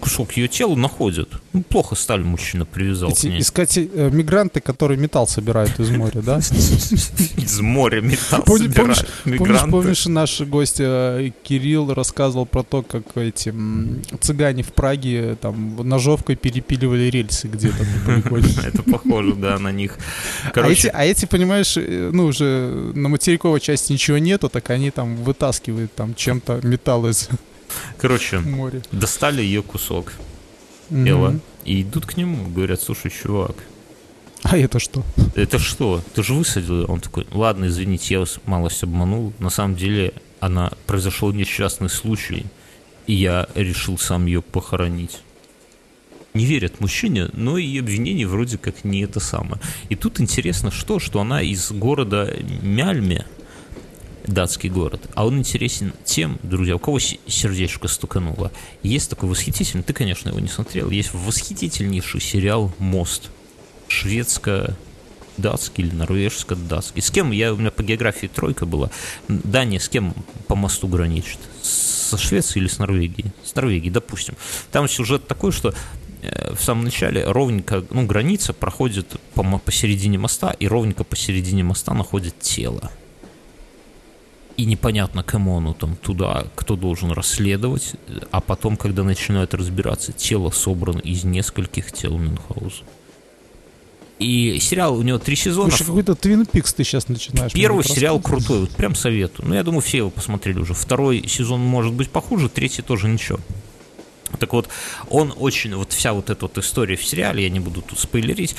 [0.00, 1.28] кусок ее тела находят.
[1.52, 3.40] Ну, плохо стали мужчина привязал к Эти ней.
[3.40, 6.38] искатели- э, мигранты, которые металл собирают из моря, да?
[6.38, 8.74] Из моря металл собирают.
[8.76, 9.70] Помнишь, Мигранты.
[9.70, 13.52] помнишь, наш гость э, Кирилл рассказывал про то, как эти
[14.20, 17.84] цыгане в Праге э, там ножовкой перепиливали рельсы где-то.
[18.66, 19.96] Это похоже, да, на них.
[20.54, 24.90] А эти, а эти, понимаешь, э, ну уже на материковой части ничего нету, так они
[24.90, 27.28] там вытаскивают там чем-то металл из
[27.98, 28.82] короче, моря.
[28.92, 30.12] достали ее кусок
[30.88, 33.56] тела и идут к нему, говорят, слушай, чувак,
[34.42, 35.04] А это что?
[35.34, 36.02] это что?
[36.14, 36.74] Ты же высадил?
[36.82, 39.32] её?» Он такой, ладно, извините, я вас малость обманул.
[39.40, 42.46] На самом деле, она произошел несчастный случай,
[43.08, 45.18] и я решил сам ее похоронить.
[46.34, 49.60] Не верят мужчине, но и обвинение вроде как не это самое.
[49.88, 52.30] И тут интересно что, что она из города
[52.62, 53.24] Мяльме,
[54.26, 58.50] датский город, а он интересен тем, друзья, у кого се- сердечко стукануло.
[58.82, 63.30] Есть такой восхитительный, ты, конечно, его не смотрел, есть восхитительнейший сериал «Мост»,
[63.88, 67.00] шведско-датский или норвежско-датский.
[67.02, 67.30] С кем?
[67.30, 68.90] Я, у меня по географии тройка была.
[69.28, 70.14] Дания с кем
[70.48, 71.38] по мосту граничит?
[71.62, 73.32] Со Швецией или с Норвегией?
[73.44, 74.34] С Норвегией, допустим.
[74.70, 75.74] Там сюжет такой, что
[76.22, 81.94] э, в самом начале ровненько, ну, граница проходит по, посередине моста, и ровненько посередине моста
[81.94, 82.90] находит тело.
[84.56, 87.92] И непонятно, кому оно там туда, кто должен расследовать,
[88.30, 92.84] а потом, когда начинают разбираться, тело собрано из нескольких тел Мюнхгауза.
[94.18, 95.68] И сериал, у него три сезона.
[95.70, 97.52] Слушай, какой-то Твин Пикс ты сейчас начинаешь.
[97.52, 99.46] Первый сериал крутой, вот прям советую.
[99.46, 100.72] Ну, я думаю, все его посмотрели уже.
[100.72, 103.38] Второй сезон может быть похуже, третий тоже ничего.
[104.38, 104.68] Так вот,
[105.08, 108.54] он очень, вот вся вот эта вот история в сериале, я не буду тут спойлерить,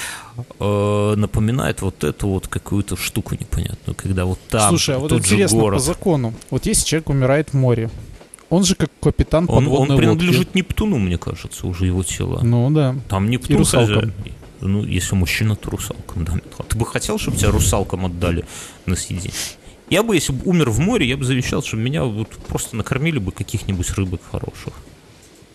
[0.60, 5.26] э, напоминает вот эту вот какую-то штуку непонятную, когда вот там Слушай, а вот тот
[5.26, 7.90] же интересно, по город, закону, вот если человек умирает в море,
[8.50, 10.58] он же как капитан он, подводной он принадлежит лодки.
[10.58, 12.40] Нептуну, мне кажется, уже его тело.
[12.44, 12.96] Ну да.
[13.10, 13.96] Там Нептун русалкам.
[13.96, 14.14] хозяин.
[14.62, 16.34] Ну, если мужчина, то русалкам, да.
[16.58, 18.46] А Ты бы хотел, чтобы тебя русалкам отдали
[18.86, 19.34] на съедение?
[19.90, 23.20] Я бы, если бы умер в море, я бы завещал, чтобы меня вот просто накормили
[23.20, 24.74] бы каких-нибудь рыбок хороших.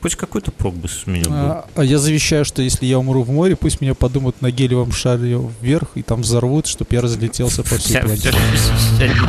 [0.03, 1.33] Хоть какой-то прок бы с меня был.
[1.33, 4.91] А, а я завещаю, что если я умру в море, пусть меня подумают на гелевом
[4.91, 8.33] шаре вверх и там взорвут, чтобы я разлетелся по всей планете.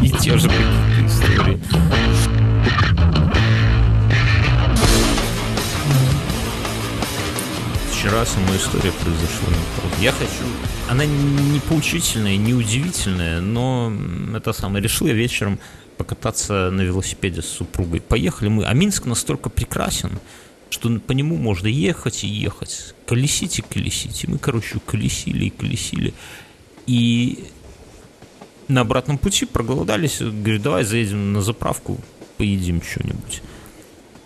[0.01, 1.61] и те же истории.
[7.91, 9.49] Вчера со мной история произошла.
[10.01, 10.27] Я хочу...
[10.89, 13.93] Она не поучительная, не удивительная, но
[14.35, 14.83] это самое.
[14.83, 15.59] Решил я вечером
[15.97, 18.01] покататься на велосипеде с супругой.
[18.01, 18.65] Поехали мы.
[18.65, 20.19] А Минск настолько прекрасен,
[20.73, 22.95] что по нему можно ехать и ехать.
[23.05, 24.23] Колесить и колесить.
[24.23, 26.13] И мы, короче, колесили и колесили.
[26.87, 27.45] И
[28.67, 30.19] на обратном пути проголодались.
[30.19, 31.99] Говорю, давай заедем на заправку,
[32.37, 33.43] поедим что-нибудь.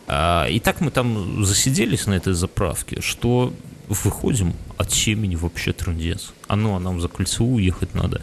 [0.07, 3.53] А, и так мы там засиделись на этой заправке, что
[3.89, 6.33] выходим от семени вообще трындец.
[6.47, 8.21] А ну, а нам за кольцевую ехать надо.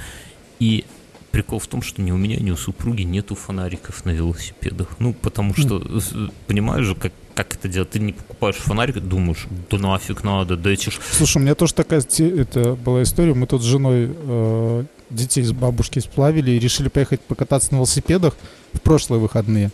[0.60, 0.86] И
[1.30, 4.96] прикол в том, что ни у меня, ни у супруги нету фонариков на велосипедах.
[4.98, 7.90] Ну, потому что, э, понимаешь же, как, как это делать?
[7.90, 11.74] Ты не покупаешь фонарик, думаешь, да нафиг надо, да эти ж Слушай, у меня тоже
[11.74, 13.34] такая это была история.
[13.34, 18.36] Мы тут с женой э, детей с бабушки сплавили и решили поехать покататься на велосипедах
[18.72, 19.70] в прошлые выходные.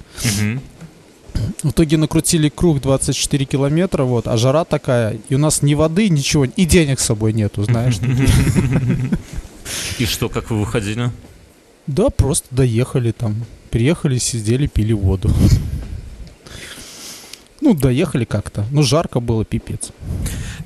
[1.62, 6.08] В итоге накрутили круг 24 километра, вот, а жара такая, и у нас ни воды,
[6.08, 7.98] ничего, и денег с собой нету, знаешь.
[9.98, 11.10] И что, как вы выходили?
[11.86, 13.44] Да, просто доехали там.
[13.70, 15.30] Приехали, сидели, пили воду.
[17.60, 18.64] Ну, доехали как-то.
[18.70, 19.90] Ну, жарко было, пипец.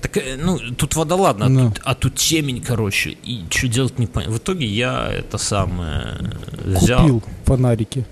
[0.01, 1.70] Так, э, ну, тут вода, ладно, а, Ну.
[1.70, 4.34] тут, а тут темень, короче, и что делать не понятно.
[4.34, 6.18] В итоге я это самое
[6.64, 7.01] взял.
[7.03, 8.05] Купил фонарики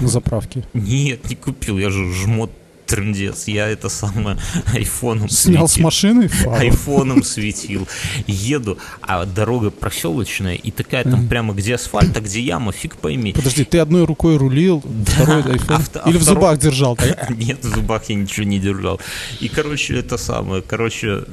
[0.00, 0.64] на заправке.
[0.72, 2.50] Нет, не купил, я же жмот
[2.86, 3.48] трындец.
[3.48, 4.38] Я это самое
[4.72, 5.84] айфоном Снял с светил.
[5.84, 6.56] машины фару.
[6.56, 7.86] Айфоном светил.
[8.26, 13.32] Еду, а дорога проселочная, и такая там прямо где асфальт, а где яма, фиг пойми.
[13.32, 15.76] Подожди, ты одной рукой рулил, второй айфон?
[15.76, 16.96] а вто- а Или в второй- зубах держал?
[16.96, 17.30] так?
[17.36, 19.00] Нет, в зубах я ничего не держал.
[19.40, 21.24] И, короче, это самое, короче,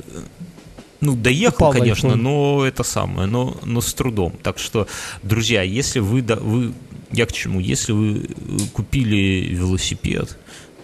[1.01, 2.15] ну, доехал, Упал конечно, iPhone.
[2.15, 4.33] но это самое, но, но с трудом.
[4.41, 4.87] Так что,
[5.21, 6.73] друзья, если вы, да, вы,
[7.11, 10.37] я к чему, если вы э, купили велосипед,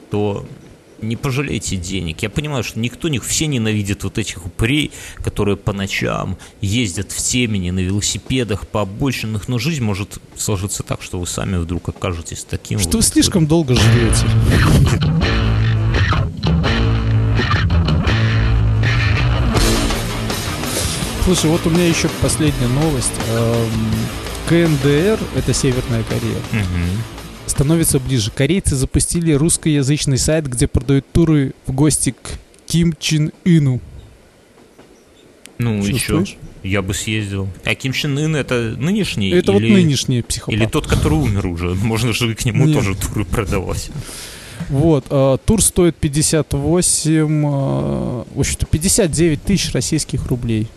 [0.10, 0.46] то
[1.02, 2.22] не пожалейте денег.
[2.22, 4.92] Я понимаю, что никто не, все ненавидят вот этих упырей,
[5.24, 11.02] которые по ночам ездят в темени на велосипедах по обочинах, но жизнь может сложиться так,
[11.02, 12.80] что вы сами вдруг окажетесь таким.
[12.80, 14.26] Что вы вот слишком долго живете.
[21.24, 23.14] Слушай, вот у меня еще последняя новость.
[23.30, 23.70] Эм,
[24.48, 27.04] КНДР, это Северная Корея, Мгм.
[27.60, 28.32] Становится ближе.
[28.34, 33.82] Корейцы запустили русскоязычный сайт, где продают туры в гости к Ким Чен Ыну.
[35.58, 36.24] Ну, еще.
[36.64, 37.50] Я бы съездил.
[37.66, 39.32] А Ким Чен Ын это нынешний?
[39.32, 39.74] Это вот или...
[39.74, 40.56] нынешний психопат.
[40.58, 41.76] Или тот, который умер уже.
[41.84, 42.78] Можно же к нему Нет.
[42.78, 43.92] тоже туры продавать.
[44.70, 50.70] Вот, э, тур стоит 58, э, в общем-то, 59 тысяч российских рублей.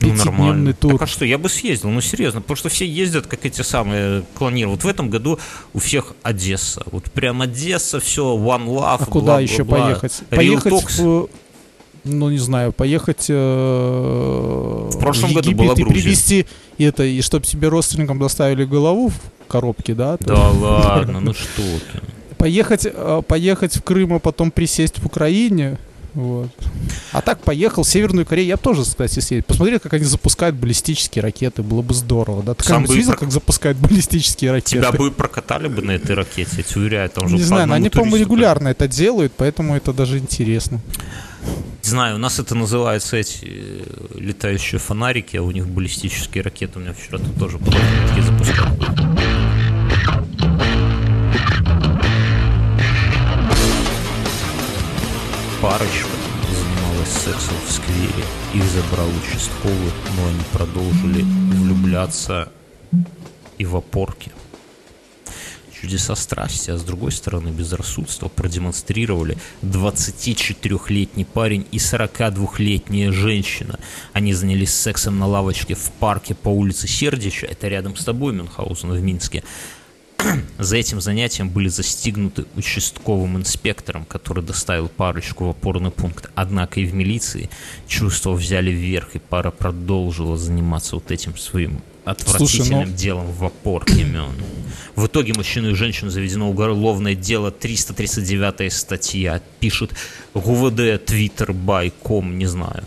[0.00, 0.72] Ну, Пятидневный нормально.
[0.74, 0.92] тур.
[0.92, 4.22] Так а что, я бы съездил, ну серьезно, потому что все ездят, как эти самые
[4.34, 4.70] клониры.
[4.70, 5.38] Вот в этом году
[5.74, 6.82] у всех Одесса.
[6.92, 9.40] Вот прям Одесса, все, One Love, А куда бла-бла-бла.
[9.40, 10.22] еще поехать?
[10.30, 11.02] Real Поехать Talks.
[11.24, 11.28] в...
[12.04, 16.46] Ну, не знаю, поехать э, в прошлом году Египет была и привезти
[16.78, 20.16] это, и чтобы тебе родственникам доставили голову в коробке, да?
[20.16, 22.00] то- Да ладно, ну что ты.
[22.36, 25.76] Поехать, э, поехать в Крым, а потом присесть в Украине.
[26.18, 26.50] Вот.
[27.12, 28.48] А так поехал в Северную Корею.
[28.48, 29.44] Я бы тоже, кстати, съездил.
[29.46, 31.62] Посмотри, как они запускают баллистические ракеты.
[31.62, 32.42] Было бы здорово.
[32.42, 32.54] Да?
[32.54, 34.78] Ты Сам бы видел, про- как запускают баллистические ракеты?
[34.80, 37.68] Тебя бы прокатали бы на этой ракете, я тебе уверяю, там же Не по знаю,
[37.68, 40.80] но они, по-моему, регулярно это делают, поэтому это даже интересно.
[41.84, 43.82] Не знаю, у нас это называется эти э,
[44.18, 46.80] летающие фонарики, а у них баллистические ракеты.
[46.80, 49.27] У меня вчера тут тоже такие запускали.
[55.68, 56.08] Парочка
[56.48, 58.24] занималась сексом в сквере.
[58.54, 62.50] Их забрал участковый, но они продолжили влюбляться
[63.58, 64.30] и в опорке.
[65.78, 73.78] Чудеса страсти, а с другой стороны безрассудство продемонстрировали 24-летний парень и 42-летняя женщина.
[74.14, 78.90] Они занялись сексом на лавочке в парке по улице Сердича, это рядом с тобой, Мюнхгаузен,
[78.90, 79.44] в Минске.
[80.58, 86.30] За этим занятием были застигнуты участковым инспектором, который доставил парочку в опорный пункт.
[86.34, 87.48] Однако и в милиции
[87.86, 94.04] чувства взяли вверх, и пара продолжила заниматься вот этим своим отвратительным ну- делом в опорке
[94.04, 94.32] Мюн.
[94.96, 99.92] В итоге мужчину и женщину заведено уголовное дело, 339 статья, пишет
[100.34, 102.82] ГУВД, Твиттер, Байком, не знаю.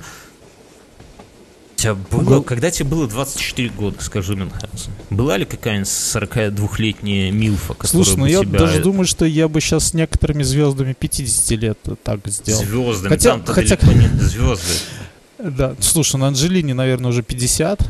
[1.82, 7.74] Тебя было- Угол- когда тебе было 24 года, скажи, Мюнхгаузен, была ли какая-нибудь 42-летняя Милфа,
[7.74, 11.52] которая Слушай, ну я тебя даже думаю, что я бы сейчас с некоторыми звездами 50
[11.58, 12.62] лет так сделал.
[12.64, 14.66] звездами, Хотя- там-то хотя- далеко не звезды.
[15.44, 17.82] Да, слушай, на Анджелине, наверное, уже 50.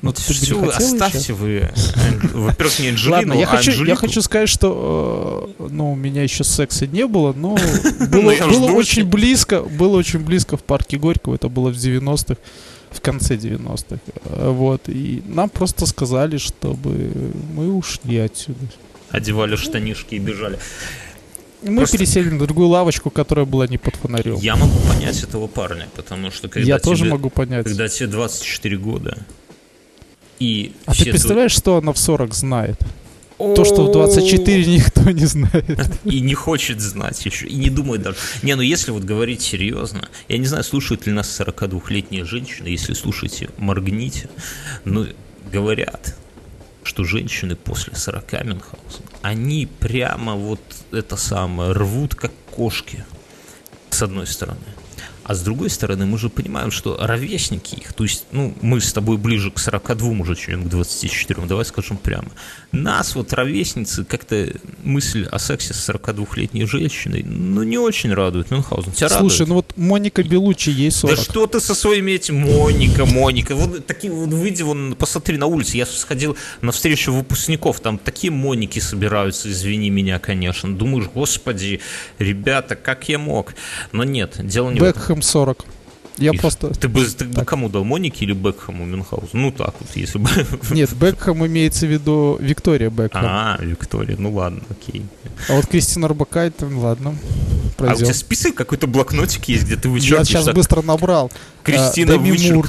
[0.00, 1.32] Ну, ты Все, оставьте еще?
[1.34, 1.70] вы.
[2.32, 4.00] Во-первых, не Анджелину, Ладно, я а хочу, я Анжелику.
[4.00, 7.56] хочу сказать, что э, ну, у меня еще секса не было, но
[8.10, 11.74] было, Ну, я было очень близко, было очень близко в парке Горького, это было в
[11.76, 12.36] 90-х,
[12.90, 13.98] в конце 90-х.
[14.24, 17.12] Э, Вот, и нам просто сказали, чтобы
[17.54, 18.58] мы ушли отсюда.
[19.10, 20.58] Одевали штанишки и бежали.
[21.62, 24.36] Мы Просто- пересели на другую лавочку, которая была не под фонарем.
[24.36, 27.64] Я могу понять этого парня, потому что когда Я тебе, тоже могу понять.
[27.66, 29.18] когда тебе 24 года,
[30.38, 32.78] и А ты представляешь, что она в 40 знает?
[33.38, 35.90] То, что в 24 никто не знает.
[36.04, 38.16] И не хочет знать еще, и не думает даже.
[38.42, 42.94] Не, ну если вот говорить серьезно, я не знаю, слушают ли нас 42-летние женщины, если
[42.94, 44.28] слушаете, моргните.
[44.84, 45.06] Но
[45.52, 46.16] говорят,
[46.82, 50.60] что женщины после 40 Мюнхгаузен, они прямо вот
[50.90, 53.04] это самое, рвут как кошки,
[53.90, 54.58] с одной стороны.
[55.28, 58.94] А с другой стороны, мы же понимаем, что ровесники их, то есть, ну, мы с
[58.94, 62.28] тобой ближе к 42 уже, чем к 24, давай скажем прямо.
[62.72, 64.50] Нас вот ровесницы, как-то
[64.84, 68.50] мысль о сексе с 42-летней женщиной, ну, не очень радует.
[68.50, 69.48] Мюнхгаузен, тебя Слушай, радует?
[69.48, 71.14] ну вот Моника Белучи, ей 40.
[71.14, 73.54] Да что ты со своими этим Моника, Моника.
[73.54, 75.76] Вот такие вот выйди, вон, посмотри на улице.
[75.76, 80.74] Я сходил на встречу выпускников, там такие Моники собираются, извини меня, конечно.
[80.74, 81.80] Думаешь, господи,
[82.18, 83.54] ребята, как я мог?
[83.92, 85.17] Но нет, дело не в этом.
[85.18, 85.64] Бекхэм 40.
[86.18, 86.74] Я И просто...
[86.74, 89.28] Ты бы, ты бы кому дал, Монике или Бекхэму Мюнхгаузу?
[89.34, 90.28] Ну так вот, если бы...
[90.70, 93.22] Нет, Бекхэм имеется в виду Виктория Бекхэм.
[93.24, 95.04] А, А, Виктория, ну ладно, окей.
[95.48, 98.04] вот Кристина Арбакайте, ну ладно, А у пройдем.
[98.06, 101.30] тебя список какой-то блокнотик есть, где ты Я вычеркиваешь сейчас так, быстро набрал.
[101.62, 102.68] Кристина А, Деми Мур.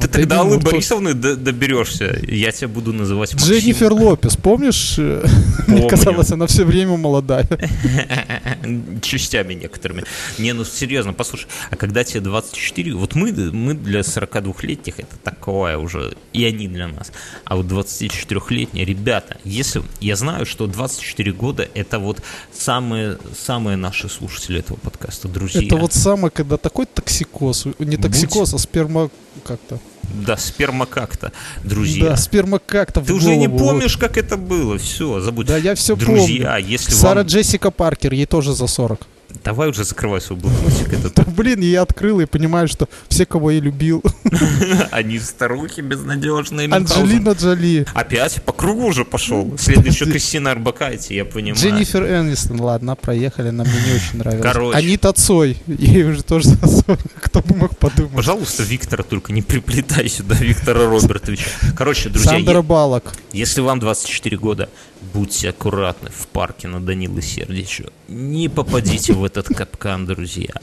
[0.00, 0.58] Ты тогда Аллы.
[0.58, 3.52] Борисовны до- доберешься, я тебя буду называть Максим.
[3.52, 4.94] Дженнифер Лопес, помнишь?
[4.98, 5.24] э,
[5.66, 7.46] Мне казалось, она все время молодая.
[9.02, 10.04] частями некоторыми.
[10.38, 15.78] Не, ну серьезно, послушай, а когда тебе 24, вот мы, мы для 42-летних это такое
[15.78, 17.12] уже, и они для нас.
[17.44, 22.22] А вот 24-летние ребята, если я знаю, что 24 года это вот
[22.52, 25.62] самые, самые наши слушатели этого подкаста, друзья.
[25.62, 29.10] Это вот самое, когда такой токсикоз, не токсикоз, а сперма
[29.42, 29.78] как-то.
[30.26, 31.32] Да, сперма как-то,
[31.64, 32.10] друзья.
[32.10, 33.70] Да, сперма как-то Ты уже не голову, вот.
[33.72, 35.46] помнишь, как это было, все, забудь.
[35.46, 36.66] Да, я все Друзья, помню.
[36.68, 37.26] если Сара вам...
[37.26, 39.06] Джессика Паркер, ей тоже за 40.
[39.44, 40.92] Давай уже закрывай свой блокнотик.
[40.92, 44.02] Это Да, блин, я открыл и понимаю, что все, кого я любил,
[44.90, 46.68] Они старухи безнадежные.
[46.72, 47.86] Анджелина Джоли.
[47.94, 49.54] Опять по кругу уже пошел.
[49.58, 51.56] Следующая Кристина Арбакайте, я понимаю.
[51.56, 54.42] Дженнифер Энистон, ладно, проехали, нам не очень нравилось.
[54.42, 54.78] Короче.
[54.78, 58.14] Анита Цой, ей уже тоже за 40, кто бы мог подумать.
[58.14, 61.50] Пожалуйста, Виктора только не приплетай сюда, Виктора Робертовича.
[61.76, 63.12] Короче, друзья, Сандра Балок.
[63.32, 64.68] если вам 24 года,
[65.14, 67.84] будьте аккуратны в парке на Данилы Сердичу.
[68.08, 70.54] Не попадите в этот капкан, друзья.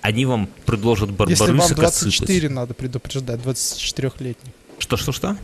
[0.00, 2.50] Они вам предложат Если вам барбарысок 24, отсыпать.
[2.54, 4.52] надо предупреждать, 24-летний.
[4.78, 5.36] Что-что-что?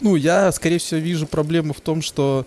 [0.00, 2.46] Ну, я, скорее всего, вижу проблему в том, что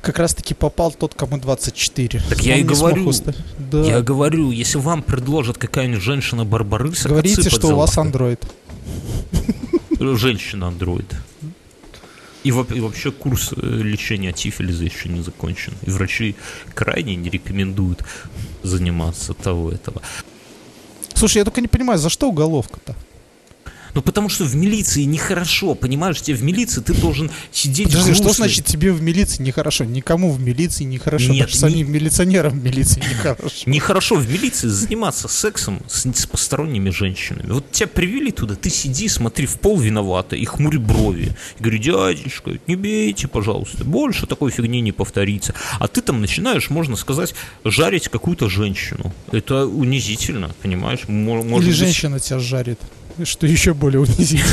[0.00, 2.22] как раз-таки попал тот, кому 24.
[2.28, 3.08] Так я Он и не смог говорю.
[3.08, 3.34] уста-
[3.70, 3.82] Да.
[3.84, 8.44] Я говорю, если вам предложат какая-нибудь женщина барбарысок Говорите, что у вас лавкой- андроид.
[12.44, 15.72] И, во- и вообще курс э, лечения тифилиза еще не закончен.
[15.86, 16.34] И врачи
[16.74, 18.04] крайне не рекомендуют
[18.62, 20.02] заниматься того этого.
[21.14, 22.96] Слушай, я только не понимаю, за что уголовка-то?
[23.94, 28.16] Ну потому что в милиции нехорошо, понимаешь, тебе в милиции ты должен сидеть Подожди, в
[28.16, 29.84] что значит тебе в милиции нехорошо?
[29.84, 31.30] Никому в милиции нехорошо.
[31.32, 33.54] Нет, Даже не- самим милиционерам в милиции нехорошо.
[33.66, 37.50] Нехорошо в милиции заниматься сексом с, с посторонними женщинами.
[37.52, 41.32] Вот тебя привели туда, ты сиди, смотри в пол виновата и хмурь брови.
[41.58, 45.54] И говорю, дядечка, не бейте, пожалуйста, больше такой фигни не повторится.
[45.78, 47.34] А ты там начинаешь, можно сказать,
[47.64, 49.12] жарить какую-то женщину.
[49.30, 51.00] Это унизительно, понимаешь?
[51.08, 52.78] Мо- может Или быть- женщина тебя жарит.
[53.24, 54.50] Что еще более унизительно.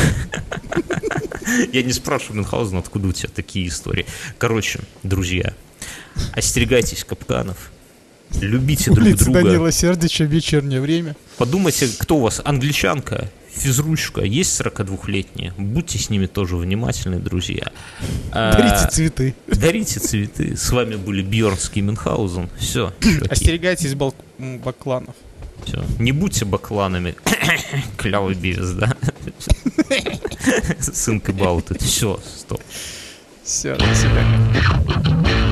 [1.74, 4.06] Я не спрашиваю Мюнхгаузена, откуда у тебя такие истории.
[4.38, 5.54] Короче, друзья,
[6.34, 7.72] остерегайтесь капканов.
[8.42, 9.42] Любите друг Улица друга.
[9.44, 11.16] Данила Сердича, вечернее время.
[11.38, 15.54] Подумайте, кто у вас, англичанка, физручка, есть 42-летние?
[15.58, 17.72] Будьте с ними тоже внимательны, друзья.
[18.32, 19.36] А, Дарите цветы.
[19.48, 20.56] дарите цветы.
[20.56, 22.50] С вами были Бьернский и Мюнхгаузен.
[22.60, 22.94] Все,
[23.30, 25.16] Остерегайтесь бал- бакланов.
[25.66, 25.84] Все.
[26.00, 27.16] Не будьте бакланами.
[27.98, 28.96] Клявый бивис, да?
[30.80, 31.78] Сын Кабауты.
[31.80, 32.62] Все, стоп.
[33.44, 35.49] Все, до свидания.